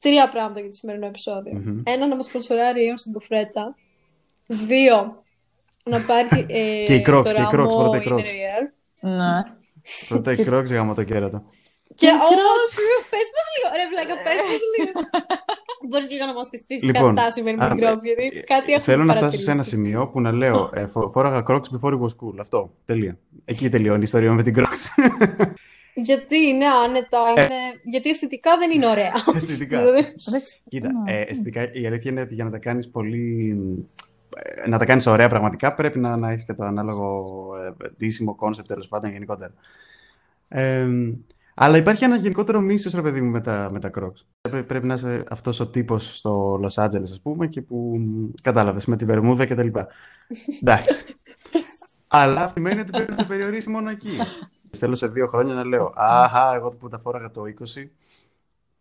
[0.00, 1.52] τρία πράγματα για το σημερινό επεισόδιο.
[1.64, 1.80] Μμμ.
[1.84, 3.74] Ένα, να μας σπονσοράρει η Ιον στην κοφρέτα.
[4.50, 5.22] Δύο,
[5.84, 8.18] να πάρει ε, Και οι Crocs, το και οι Crocs, ράμο πρώτα οι inner Crocs.
[8.18, 8.62] ear.
[9.00, 9.42] Ναι.
[10.08, 11.42] Πρώτα η κρόξ γάμο το κέρατο.
[11.94, 12.34] Και όχι,
[13.12, 15.08] πες μας λίγο, ρε βλάκα, πες μας λίγο.
[15.88, 18.72] Μπορείς λίγο να μας πεις τι Λοιπόν, κατά συμβαίνει με α, την Crocs, γιατί κάτι
[18.72, 19.42] Ε, έχουμε Θέλω να φτάσω παρατηρήσει.
[19.44, 22.34] σε ένα σημείο που να λέω ε, φο- φόραγα Crocs before it was cool.
[22.40, 22.70] Αυτό.
[22.84, 23.18] Τελεία.
[23.44, 24.82] Εκεί τελειώνει η ιστορία μου με την Crocs.
[26.08, 27.48] Γιατί είναι άνετα, είναι...
[27.84, 29.12] γιατί αισθητικά δεν είναι ωραία.
[29.36, 29.78] Αισθητικά.
[29.78, 30.60] Δηλαδή, Εντάξει.
[30.68, 33.56] Κοίτα, ε, αισθητικά η αλήθεια είναι ότι για να τα κάνεις πολύ...
[34.42, 37.24] ε, να τα κάνεις ωραία πραγματικά πρέπει να, να έχεις και το ανάλογο
[37.80, 39.52] ε, ντύσιμο concept τέλος πάντων γενικότερα.
[40.48, 40.88] Ε,
[41.60, 44.24] αλλά υπάρχει ένα γενικότερο μίσος, ρε παιδί μου, με τα, με τα Crocs.
[44.40, 48.30] Πρέ- πρέπει να είσαι αυτός ο τύπος στο Los Angeles, ας πούμε, και που μ,
[48.42, 49.86] κατάλαβες, με τη βερμούδα και τα λοιπά.
[50.62, 51.04] Εντάξει.
[52.06, 54.16] αλλά αυτό σημαίνει ότι πρέπει να το περιορίσει μόνο εκεί.
[54.76, 57.42] Θέλω σε δύο χρόνια να λέω, αχα, εγώ που τα φόραγα το
[57.76, 57.88] 20,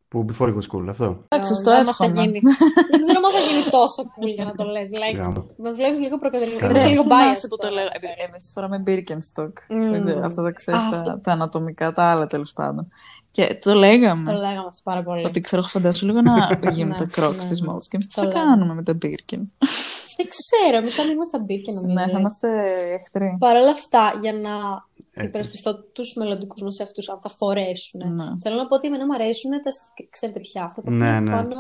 [0.09, 1.23] που before it was cool, αυτό.
[1.27, 2.21] Εντάξει, στο άμα θα εύχομαι.
[2.21, 2.39] γίνει.
[2.91, 4.89] δεν ξέρω αν θα γίνει τόσο cool για να το λες.
[4.93, 5.45] Like, Γάμο.
[5.57, 6.57] μας βλέπεις λίγο προκατελικό.
[6.59, 6.71] Καλά.
[6.71, 7.45] Είμαστε λίγο biased.
[7.49, 7.73] που το τώρα.
[7.73, 7.85] λέω.
[7.85, 9.53] Ε, Εμείς φοράμε Birkenstock.
[9.69, 9.91] Μμμ.
[9.91, 11.19] Δεν ξέρω, αυτά τα ξέρεις, Α, τα, αυτό.
[11.23, 12.87] τα ανατομικά, τα άλλα τέλος πάντων.
[13.31, 14.31] Και το λέγαμε.
[14.31, 15.25] Το λέγαμε αυτό πάρα πολύ.
[15.25, 17.67] Ότι ξέρω, φαντάσου λίγο να γίνουν Ναι, τα crocs ναι, της ναι.
[17.67, 18.39] μόδας και εμείς τι Το θα λέμε.
[18.39, 19.41] κάνουμε με τα Birkin.
[20.17, 21.93] Δεν ξέρω, εμείς θα μείνουμε στα μπήκε νομίζω.
[21.93, 22.47] Ναι, θα είμαστε
[22.93, 23.35] εχθροί.
[23.39, 24.87] Παρ' όλα αυτά, για να Έτσι.
[25.23, 28.13] Υπερασπιστώ τους μελλοντικούς μας εαυτούς, αν θα φορέσουν.
[28.15, 28.25] Ναι.
[28.41, 31.19] Θέλω να πω ότι εμένα μου αρέσουν τα, σκ- ξέρετε πια, αυτά τα Ναι, οποία
[31.21, 31.32] ναι.
[31.32, 31.56] πάνω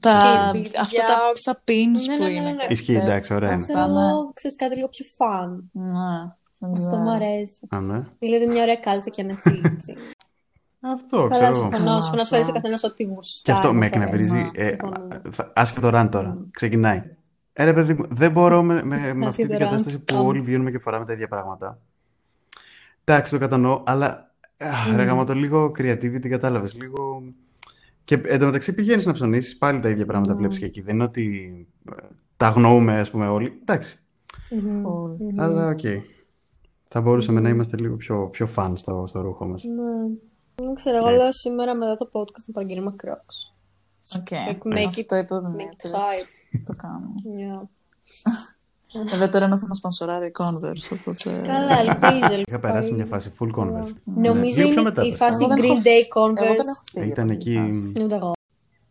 [0.00, 0.80] Τα, κερπίδια.
[0.80, 2.50] αυτά τα σαν pins Ναι, που ναι, ναι, είναι.
[2.52, 2.66] ναι.
[2.68, 3.62] Ισχύει, εντάξει, ωραία είναι.
[3.62, 4.00] Ξέρω ναι.
[4.10, 5.70] εγώ, ξέρεις κάτι λίγο πιο φαν.
[5.72, 6.76] Ναι.
[6.80, 7.66] Αυτό μου αρέσει.
[7.70, 8.00] Α, ναι.
[8.18, 9.94] Δηλαδή μια ωραία κάλτσα και ένα τσίτσι.
[10.80, 11.52] Αυτό, Καλά, ξέρω.
[11.52, 11.70] συμφωνώ.
[11.84, 12.34] Καλά, Συμφωνώ, αυτό.
[12.34, 13.42] φέρει σε καθένας ό,τι γουστάρει.
[13.42, 14.00] Και αυτό να με φέρει.
[14.02, 14.32] εκνευρίζει.
[14.42, 15.22] Ναι, Ε, συμφωνούμε.
[15.30, 16.36] θα- άσχετο rant τώρα.
[16.50, 17.02] Ξεκινάει.
[17.52, 19.58] Ε, ρε παιδί μου, δεν μπορώ με, με, με αυτή την Άσχετο rant.
[19.58, 20.26] κατάσταση που Αμ.
[20.26, 21.78] όλοι βγαίνουμε και φοράμε τα ίδια πράγματα.
[23.12, 24.96] Εντάξει, το κατανοώ, αλλά mm.
[24.96, 27.22] ρε γαμώ το λίγο creativity, κατάλαβες, λίγο...
[28.04, 30.36] Και εντωμεταξύ πηγαίνεις να ψωνίσεις, πάλι τα ίδια πράγματα Mm.
[30.36, 30.80] βλέπεις και εκεί.
[30.80, 33.58] Δεν είναι ότι ε, τα αγνοούμε, ας πούμε, όλοι.
[33.60, 33.98] Εντάξει,
[34.50, 34.86] Μμμ.
[34.86, 35.16] Full.
[35.18, 35.40] Μμμ.
[35.40, 35.78] αλλά οκ.
[36.84, 39.64] Θα μπορούσαμε να είμαστε λίγο πιο, πιο fun στο, στο ρούχο μας.
[39.64, 40.16] Ναι.
[40.54, 41.20] Δεν ξέρω, εγώ Έτσι.
[41.20, 43.36] λέω σήμερα μετά το podcast να παραγγείλουμε Crocs.
[44.18, 44.26] Οκ.
[44.30, 45.92] Like, make Αυτό είπε ο Make it Δημήτρης.
[45.92, 46.60] hype.
[46.64, 47.14] Το κάνουμε.
[47.24, 47.66] Yeah.
[49.10, 51.42] Βέβαια τώρα να θα μας σπονσοράρει η Converse, οπότε...
[51.46, 52.42] Καλά, ελπίζω.
[52.46, 53.94] Είχα περάσει μια φάση full Converse.
[54.04, 55.24] Νομίζω Λίγο πιο είναι μετά, η βασικά.
[55.26, 56.50] φάση Εγώ δεν Green έχω- Day Εγώ δεν Converse.
[56.50, 57.56] έχω φύγει Ήταν από εκεί...
[57.58, 58.04] αυτή τη φάση.
[58.04, 58.32] Ούτε εγώ.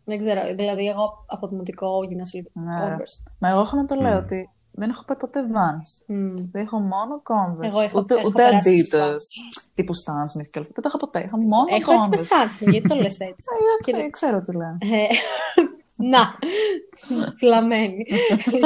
[0.03, 0.41] Δεν ξέρω.
[0.55, 2.73] Δηλαδή, εγώ από δημοτικό γυμνάσιο Ναι.
[2.79, 3.31] Converse.
[3.39, 4.23] Μα εγώ έχω να το λέω Μμ.
[4.23, 5.89] ότι δεν έχω πάει ποτέ Vans.
[6.15, 6.35] Μμ.
[6.51, 7.63] Δεν έχω μόνο Converse.
[7.69, 8.99] Εγώ έχω- ούτε έχω ούτε περάσει στη Adidas.
[8.99, 9.39] φάση.
[9.75, 10.73] Τύπου Stan Smith και όλα αυτά.
[10.75, 11.19] Δεν τα είχα ποτέ.
[11.25, 12.25] Είχα μόνο Έχω έρθει με Converse.
[12.25, 13.45] στάνση, γιατί το λες έτσι.
[13.55, 14.77] Ε, ξέρω- Ξέρω τι λέω.
[16.03, 16.35] Ε, Να,
[17.39, 18.05] φλαμμένη.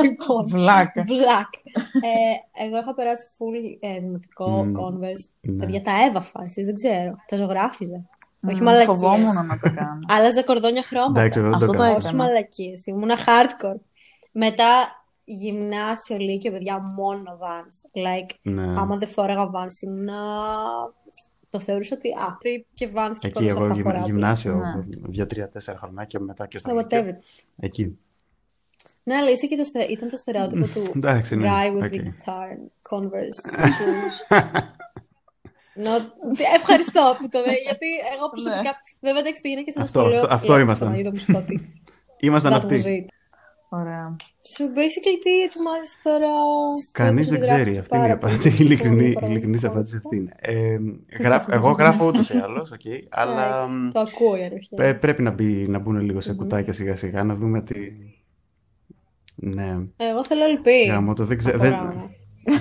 [0.04, 1.04] Λοιπόν, Βλάκα.
[1.08, 1.72] Black.
[2.02, 4.72] Ε, εγώ είχα περάσει full ε, δημοτικό Μμ.
[4.80, 5.26] Converse.
[5.42, 5.66] Ναι.
[5.66, 7.16] Παιδιά τα έβαφα, εσείς δεν ξέρω.
[7.28, 8.06] Τα ζωγράφιζα.
[8.50, 9.00] Όχι Μμ, μαλακίες.
[9.00, 10.00] Φοβόμουν να το κάνω.
[10.16, 11.20] Άλλαζα κορδόνια χρώματα.
[11.20, 11.92] Εντάξει, εγώ δεν Αυτό το το κάνω.
[11.92, 12.06] έκανα.
[12.08, 13.80] Όχι μαλακίες, ήμουνα hardcore.
[14.32, 14.88] Μετά
[15.26, 18.00] γυμνάσιο, λύκειο, παιδιά, μόνο Vans.
[18.06, 18.62] Like, Ναι.
[18.64, 20.18] άμα δεν φόραγα Vans, ήμουνα...
[21.54, 22.38] Το θεωρούσα ότι, α,
[22.74, 24.06] και Vans και Εκεί Converse εγώ αυτά γυμ- φοράω.
[24.06, 24.84] γυμνάσιο, Ναι.
[25.10, 27.00] δύο, τρία, τέσσερα χρονιά και μετά και στο Ναι, λύκειο.
[27.04, 27.14] whatever.
[27.60, 27.98] Εκεί.
[29.04, 31.48] Ναι, αλλά είσαι και το, στε- ήταν το στερεότυπο του Εντάξει, ναι.
[31.50, 31.92] guy with οκ.
[31.94, 32.50] guitar,
[32.90, 34.16] Converse shoes.
[35.86, 36.02] Not...
[36.56, 38.72] Ευχαριστώ που το λέει, γιατί εγώ προσωπικά.
[39.00, 40.20] Βέβαια, εντάξει, πήγαινα και σε ένα Αυτό, σχολείο.
[40.20, 40.92] αυτό- αυτό Yeah, ήμασταν.
[40.92, 41.56] το ίδιο μου σου πω τι.
[42.20, 43.06] Ήμασταν That αυτοί.
[43.74, 43.82] Was it.
[43.82, 44.16] Ωραία.
[44.54, 46.28] So basically, τι ετοιμάζεις τώρα;
[46.92, 47.78] Κανείς δεν Γράψεις ξέρει.
[47.80, 48.50] Αυτή είναι η πάρα πολύ απάντηση.
[48.64, 49.68] Η ειλικρινή, πολύ ειλικρινής παραγωγικό.
[49.68, 50.32] απάντηση αυτή είναι.
[50.40, 50.78] Ε,
[51.24, 54.78] γράφ- εγώ γράφω ούτως ή άλλως, οκ, αλλά Εντάξει, μ, Το ακούω η αλήθεια.
[54.78, 57.76] πε- πρέπει να, μπει, να μπουν λίγο σε κουτάκια σιγά σιγά, να δούμε τι...
[59.36, 60.90] Ναι, Εγώ θέλω LP.
[60.90, 61.56] γαμώτο, δεν ξέρω.
[61.56, 62.10] Από Δεν, πράγμα.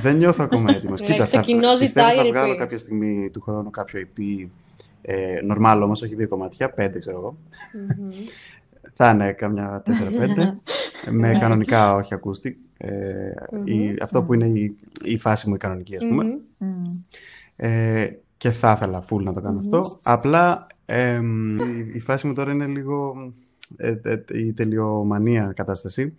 [0.03, 1.01] δεν νιώθω ακόμα έτοιμος.
[1.01, 2.29] Like, Κοίτα, το θα, κοινό πιστεύω ζητάει θα LP.
[2.29, 4.49] βγάλω κάποια στιγμή του χρόνου κάποιο EP,
[5.03, 7.37] ε, normal όμως, όχι δύο κομμάτια, πέντε ξέρω εγώ.
[8.85, 8.91] Μμμ.
[8.95, 9.91] Θα είναι καμιά 4-5,
[11.11, 12.53] με κανονικά όχι acoustic.
[12.77, 13.33] Ε,
[13.65, 16.25] η- αυτό που είναι η, η φάση μου η κανονική, ας πούμε.
[16.25, 16.69] Μμμ.
[16.69, 16.83] Μμ.
[17.57, 19.99] Ε, και θα ήθελα full να το κανω αυτό.
[20.03, 23.15] Απλά εμ, η, η φάση μου τώρα είναι λίγο
[23.77, 26.17] ε, ε, η τελειομανία κατάσταση.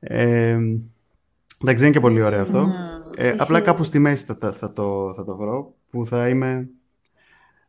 [0.00, 0.82] Ε, εντάξει,
[1.60, 2.68] δεν είναι και πολύ ωραίο αυτό.
[3.16, 6.68] Ε, απλά κάπου στη μέση θα, τα- θα, το, θα το βρω, που θα είμαι...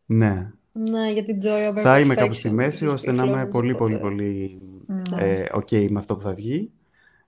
[0.05, 2.55] Ναι, Ναι, για την joy over θα είμαι κάπου στη perfection.
[2.55, 3.99] μέση, Της ώστε να είμαι Pink πολύ, Floyd, πολύ, οπότε.
[4.15, 5.25] πολύ Ναι.
[5.25, 6.71] ε, ok με αυτό που θα βγει.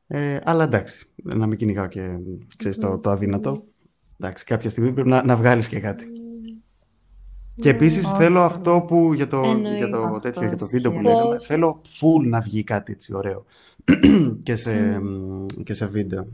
[0.07, 2.17] Ε, αλλά εντάξει, να μην κυνηγάω και
[2.57, 3.63] ξέρεις, το, το αδύνατο.
[4.19, 6.05] Εντάξει, κάποια στιγμή πρέπει να, να βγάλεις και κάτι.
[7.59, 8.45] Και επίσης Όχι, θέλω πολύ.
[8.45, 9.75] αυτό που για το, Εννοείται.
[9.75, 10.75] για το Αυτός τέτοιο, για το ισχύει.
[10.75, 13.45] βίντεο που λέγαμε, Πώς; θέλω full να βγει κάτι έτσι ωραίο
[14.43, 16.27] και σε, μ, και σε βίντεο.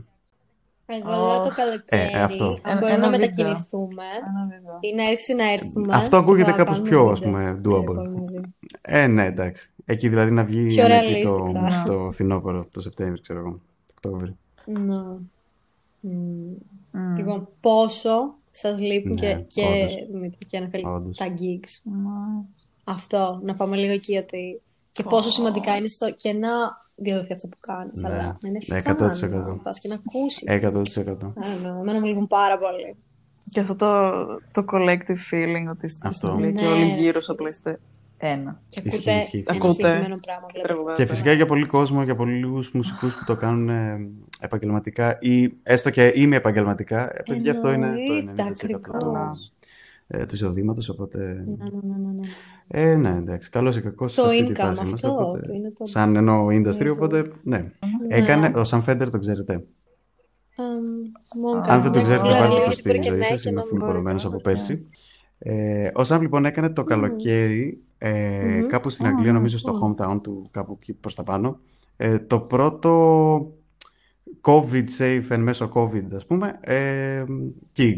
[0.90, 1.54] Εγώ λέω το Ωχ.
[1.54, 2.10] καλοκαίρι.
[2.14, 2.44] Ε, αυτό.
[2.44, 3.18] Αν Ένα- μπορούμε να ένα βίντεο.
[3.48, 4.04] μετακινηθούμε.
[4.28, 4.78] Ένα βίντεο.
[4.80, 5.94] Ή να έρθει να έρθουμε.
[5.96, 7.32] Αυτό ακούγεται και θα κάπως κάνουμε πιο, ας βίντεο.
[7.32, 7.78] πούμε, Και doable.
[7.80, 8.40] λοιπόν μαζί.
[8.80, 9.70] Ε, ναι, εντάξει.
[9.84, 11.82] Εκεί δηλαδή να βγει Πιο ένα εκεί realistic το, θα.
[11.86, 13.56] το φθινόπωρο, το Σεπτέμβριο, ξέρω εγώ.
[13.90, 14.36] Οκτώβριο.
[14.64, 14.94] Ναι.
[16.00, 16.56] Μμ.
[16.92, 17.16] Μμ.
[17.16, 19.94] Λοιπόν, πόσο σας λείπουν Ναι, και, και, όντως.
[20.12, 21.16] Δημήτρη, και Αναφέλη, Όντως.
[21.16, 22.44] τα gigs; Μα-
[22.84, 24.60] Αυτό, να πάμε λίγο εκεί ότι
[24.92, 26.48] και πόσο σημαντικά είναι στο και να
[26.98, 29.30] διαδοθεί αυτό που κάνεις, Ναι, αλλά να είναι ναι, fun, 100%.
[29.30, 30.44] να πας και να ακούσεις.
[30.46, 31.32] 100%.
[31.64, 32.96] Άρα, εμένα μου λείπουν πάρα πολύ.
[33.52, 34.12] Και αυτό το,
[34.52, 36.26] το collective feeling ότι είστε Αυτό.
[36.26, 36.72] στην πλοία και Ναι.
[36.72, 37.78] όλοι γύρω σου απλά είστε
[38.18, 38.60] ένα.
[38.68, 39.36] Και Ισχύει, ακούτε ισχύει.
[39.46, 39.72] ένα Ακούτε.
[39.72, 40.46] συγκεκριμένο πράγμα.
[40.46, 40.72] Και βλέπετε.
[40.74, 41.02] τραγουδάτε.
[41.04, 44.08] Και φυσικά για πολύ κόσμο, για πολλούς μουσικούς που το κάνουν ε,
[44.40, 49.52] επαγγελματικά ή έστω και είμαι επαγγελματικά, ε, παιδιά, αυτό είναι το Εννοείται, 90% ακριβώς.
[50.08, 51.18] Του, ε, του εισοδήματος, οπότε...
[51.18, 52.28] Ναι, ναι, ναι, ναι, ναι.
[52.68, 55.40] Ε, ναι, εντάξει, καλώς ή κακώς σε Το αυτή τη income φάση αυτό, είμαστε, οπότε...
[55.40, 55.86] το είναι το...
[55.86, 57.72] Σαν εννοώ industry, Είναι το- οπότε ναι.
[58.08, 59.52] Έκανε, ο Sam Fender το ξέρετε.
[60.56, 60.74] Αμ,
[61.42, 62.02] μόνο Αν δεν το καλά.
[62.02, 63.66] ξέρετε, Λέω βάλτε λίγο το ότι στη μπορεί και ζωή ναι σας, και είμαι να
[63.66, 64.54] full μην μπορεί πορωμένος να από μπορεί.
[64.54, 64.86] πέρσι.
[65.38, 68.66] Ε, ο Sam λοιπόν έκανε το καλοκαίρι, ε, Μμμ.
[68.68, 70.06] κάπου στην Α, Αγγλία, νομίζω στο cool.
[70.06, 71.58] hometown του, κάπου εκεί προς τα πάνω,
[71.96, 73.52] ε, το πρώτο
[74.40, 77.24] COVID safe εν μέσω COVID, ας πούμε, ε,
[77.76, 77.96] gig.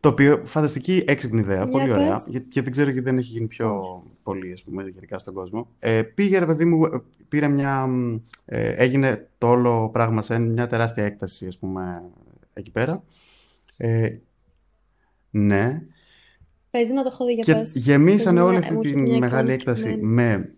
[0.00, 2.12] Το οποίο φανταστική έξυπνη ιδέα, Για πολύ ωραία.
[2.12, 2.26] πες.
[2.30, 3.82] Και, και δεν ξέρω γιατί δεν έχει γίνει πιο
[4.22, 5.68] πολύ, ας πούμε, γενικά στον κόσμο.
[5.78, 7.86] Ε, πήγε, ρε παιδί μου, ε, πήρε μια.
[7.86, 12.02] μ, Ε, έγινε το όλο πράγμα σε μια τεράστια έκταση, ας πούμε,
[12.52, 13.02] εκεί πέρα.
[13.76, 14.16] Ε,
[15.30, 15.82] ναι.
[16.70, 17.74] Παίζει να το έχω δει για Και πες.
[17.76, 20.38] γεμίσανε Παίζει όλη να- αυτή μου τη έρχεται μια μεγάλη εικόνα έκταση συγκεκριμένη.
[20.38, 20.54] με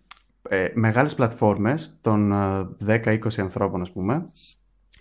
[0.49, 4.24] ε, μεγάλες πλατφόρμες των ε, 10-20 ανθρώπων, ας πούμε,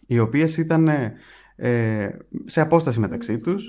[0.05, 1.13] οι οποίες ήταν ε,
[1.55, 2.09] ε,
[2.45, 3.67] σε απόσταση μεταξύ τους,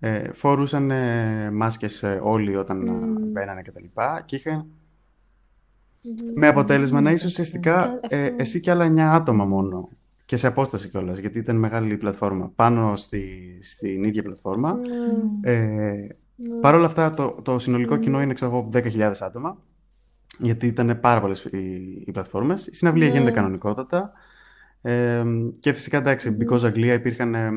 [0.00, 3.30] ε, φορούσαν ε, μάσκες ε, όλοι όταν ε, Μμμ.
[3.32, 4.66] μπαίνανε και τα λοιπά και είχαν
[6.34, 9.88] με αποτέλεσμα να είσαι ουσιαστικά Αυτό- ε, εσύ και άλλα 9 άτομα μόνο
[10.24, 15.50] και σε απόσταση κιόλας γιατί ήταν μεγάλη η πλατφόρμα πάνω στη, στην ίδια πλατφόρμα Ναι,
[15.52, 16.54] ε, ναι.
[16.60, 19.56] Παρ' όλα αυτά, το, το συνολικό κοινό είναι ξέρω εγώ 10.000 άτομα.
[20.38, 22.66] Γιατί ήταν πάρα πολλές οι, οι πλατφόρμες.
[22.66, 23.12] Η συναυλία Ναι.
[23.12, 24.12] γίνεται κανονικότατα.
[24.82, 25.22] Ε,
[25.60, 27.50] και φυσικά εντάξει, because Αγγλία υπήρχαν ε,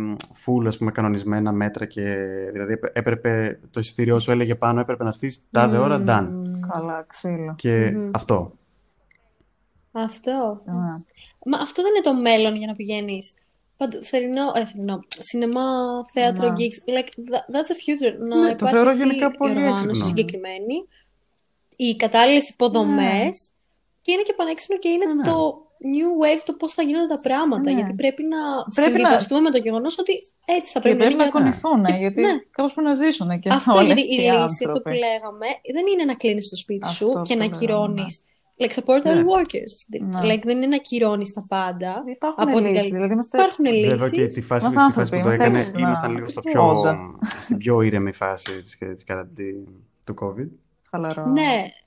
[0.45, 2.15] full ας πούμε, κανονισμένα μέτρα και
[2.51, 6.05] δηλαδή έπε- έπρεπε το εισιτήριό σου έλεγε πάνω, έπρεπε να έρθει τάδε ώρα, Μμμ.
[6.09, 6.59] done.
[6.73, 7.53] Καλά, ξύλο.
[7.57, 8.09] Και Μμμ.
[8.13, 8.51] αυτό.
[9.91, 10.61] Αυτό.
[10.65, 10.73] Ναι.
[11.45, 13.33] Μα αυτό δεν είναι το μέλλον για να πηγαίνεις.
[14.01, 15.61] Θερινό, ε, θερινό, σινεμά,
[16.13, 16.53] θέατρο, Ναι.
[16.57, 18.17] gigs, like, tha- that's the future.
[18.19, 20.05] Να Ναι, το υπάρχει θεωρώ αυτή γενικά η πολύ οργάνωση έξυπνο.
[20.05, 20.87] συγκεκριμένη,
[21.75, 23.31] οι κατάλληλες υποδομές Ναι.
[24.01, 25.23] και είναι και πανέξυπνο και είναι Ναι, ναι.
[25.23, 25.62] το
[25.93, 27.67] new wave το πώς θα γίνονται τα πράγματα.
[27.69, 27.75] Ναι.
[27.77, 28.37] Γιατί πρέπει να
[28.75, 30.13] Πρέπει να- συμβιβαστούμε με το γεγονός ότι
[30.57, 31.31] έτσι θα Και πρέπει, πρέπει να είναι.
[31.37, 32.33] κονηθούν, Και- γιατί ναι.
[32.57, 34.63] κάπως πρέπει να ζήσουν και Αυτό όλες γιατί οι η λύση, άνθρωποι.
[34.65, 37.55] αυτό που λέγαμε, δεν είναι να κλείνεις το σπίτι σου Αυτό και να το λέγαμε,
[37.55, 38.05] ακυρώνει.
[38.61, 39.23] Like, support our Ναι.
[39.33, 39.73] workers.
[40.11, 40.19] Ναι.
[40.33, 41.91] Like, δεν είναι να ακυρώνει τα πάντα.
[42.17, 43.37] Υπάρχουν Από την λύσεις, καλή- δηλαδή είμαστε...
[43.37, 44.35] Υπάρχουν Βέβαια και λύσει.
[44.39, 45.79] τη φάση, Είμαστε στη φάση που άνθρωποι, το είμαστε έκανε, έξυπνα.
[45.87, 46.97] ήμασταν λίγο στο πιο, Όντα.
[47.45, 49.67] στην πιο ήρεμη φάση της, της καραντί-
[50.05, 50.49] του COVID.
[50.89, 51.25] Χαλαρό.
[51.25, 51.41] Ναι,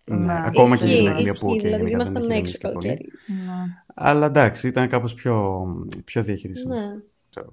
[0.04, 0.42] Ναι, Ναι.
[0.46, 2.58] ακόμα και ισχύει, στην Αγγλία που ισχύει, okay, δηλαδή γενικά δεν ήμασταν έχει έξω ηρεμήσει
[2.58, 2.86] και πολύ.
[2.86, 3.10] καλοκαίρι.
[4.00, 4.08] Ναι.
[4.08, 5.64] Αλλά εντάξει, ήταν κάπως πιο,
[6.04, 6.74] πιο διαχειρίσιμο.
[6.74, 6.80] Ναι.
[7.30, 7.52] ξέρω.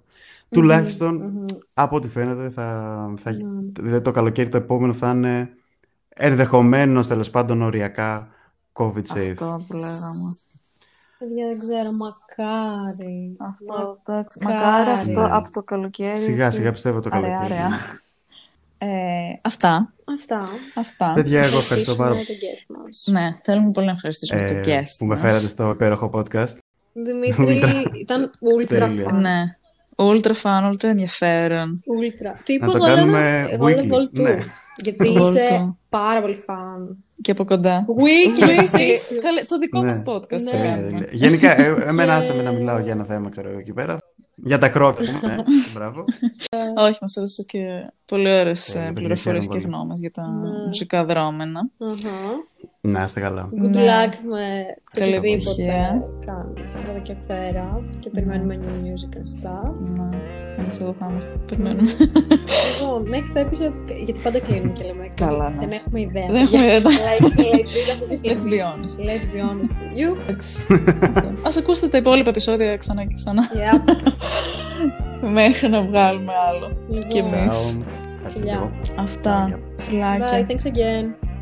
[0.50, 1.46] Τουλάχιστον, Μμμ.
[1.74, 3.62] από ό,τι φαίνεται, θα, θα έχει, Ναι.
[3.80, 5.50] δηλαδή το καλοκαίρι το επόμενο θα είναι
[6.10, 8.28] ενδεχομένως τέλος πάντων οριακά
[8.74, 9.32] COVID safe.
[9.32, 10.36] Αυτό που λέγαμε.
[11.20, 13.36] Παιδιά, δεν ξέρω, μακάρι.
[13.40, 14.40] Αυτό, εντάξει.
[14.44, 14.64] Μακάρι.
[14.66, 15.32] Μακάρι αυτό Ναι.
[15.32, 16.20] από το καλοκαίρι.
[16.20, 16.58] Σιγά έτσι.
[16.58, 17.54] σιγά πιστεύω το Ωραία, καλοκαίρι.
[17.54, 17.70] ωραία.
[18.86, 19.94] Ε, αυτά.
[20.14, 20.50] Αυτά.
[20.76, 21.12] Αυτά.
[21.16, 23.04] Παιδιά, εγώ ευχαριστώ πάρα Ευχαριστούμε τον guest μας.
[23.12, 25.24] Ναι, θέλουμε πολύ να ευχαριστήσουμε ε, το guest που με μας.
[25.24, 26.58] φέρατε στο υπέροχο podcast.
[26.94, 27.62] Δημήτρη,
[28.00, 29.06] ήταν ultra Τέλεια.
[29.10, 29.14] fun.
[29.14, 29.44] Ναι.
[29.96, 31.84] Ultra fan, ultra ενδιαφέρον.
[32.00, 32.40] Ultra.
[32.44, 33.90] Τύπου Να το εγώ λέω κάνουμε να- εγώ λέω weekly.
[33.92, 34.22] vol two.
[34.22, 34.40] Ναι.
[34.84, 35.76] Γιατί Vol είσαι two.
[35.90, 36.96] πάρα πολύ fan.
[37.22, 37.86] Και από κοντά.
[37.88, 38.58] Weekly, Weekly.
[38.60, 39.20] εσύ.
[39.20, 39.88] Καλέ, το δικό Ναι.
[39.88, 40.52] μας podcast το Ναι.
[40.52, 40.90] Τέλεια, κάνουμε.
[40.92, 41.10] τέλεια.
[41.12, 43.98] Γενικά, ε, εμένα Και- άσε με να μιλάω για ένα θέμα, ξέρω εγώ εκεί πέρα.
[44.36, 45.36] Για τα κρόκια, ναι,
[45.74, 46.04] μπράβο.
[46.78, 47.60] Όχι, μας έδωσε και
[48.06, 49.76] πολύ ωραίες Τέλεια, ε, παιδιά, πληροφορίες και χαίρομαι πολύ.
[49.76, 50.66] γνώμες για τα Ναι.
[50.68, 51.70] μουσικά δρόμενα.
[51.92, 52.10] Αχα.
[52.82, 53.50] Να είστε καλά.
[53.62, 53.82] Good Ναι.
[53.84, 54.46] luck με
[54.92, 56.04] Καλή οτιδήποτε επιτυχία.
[56.26, 59.76] κάνεις από εδώ και πέρα και περιμένουμε new music and stuff.
[59.80, 60.18] Ναι.
[60.58, 61.40] Εμείς εδώ θα είμαστε.
[61.48, 61.90] Περιμένουμε.
[62.80, 65.60] Λοιπόν, next episode, γιατί πάντα κλείνουμε και λέμε Καλά, ναι.
[65.60, 66.26] δεν έχουμε ιδέα.
[66.32, 66.82] Δεν έχουμε ιδέα.
[66.82, 68.58] Like, legit αυτή τη Let's στιγμή.
[68.58, 68.98] be honest.
[69.10, 70.18] Let's be honest with you.
[71.46, 74.13] Ας ακούσετε τα υπόλοιπα επεισόδια ξανά και ξανά Yeah.
[75.22, 76.78] Μέχρι να βγάλουμε άλλο.
[76.90, 77.32] Λοιπόν, Και εμείς.
[77.34, 77.84] Ciao.
[78.26, 78.54] Ευχαριστώ Φιλιά.
[78.54, 78.72] και εγώ.
[79.04, 79.60] Αυτά.
[79.78, 80.28] Φιλάκια.
[80.28, 80.48] Φιλάκια.
[80.48, 81.33] Bye, thanks again.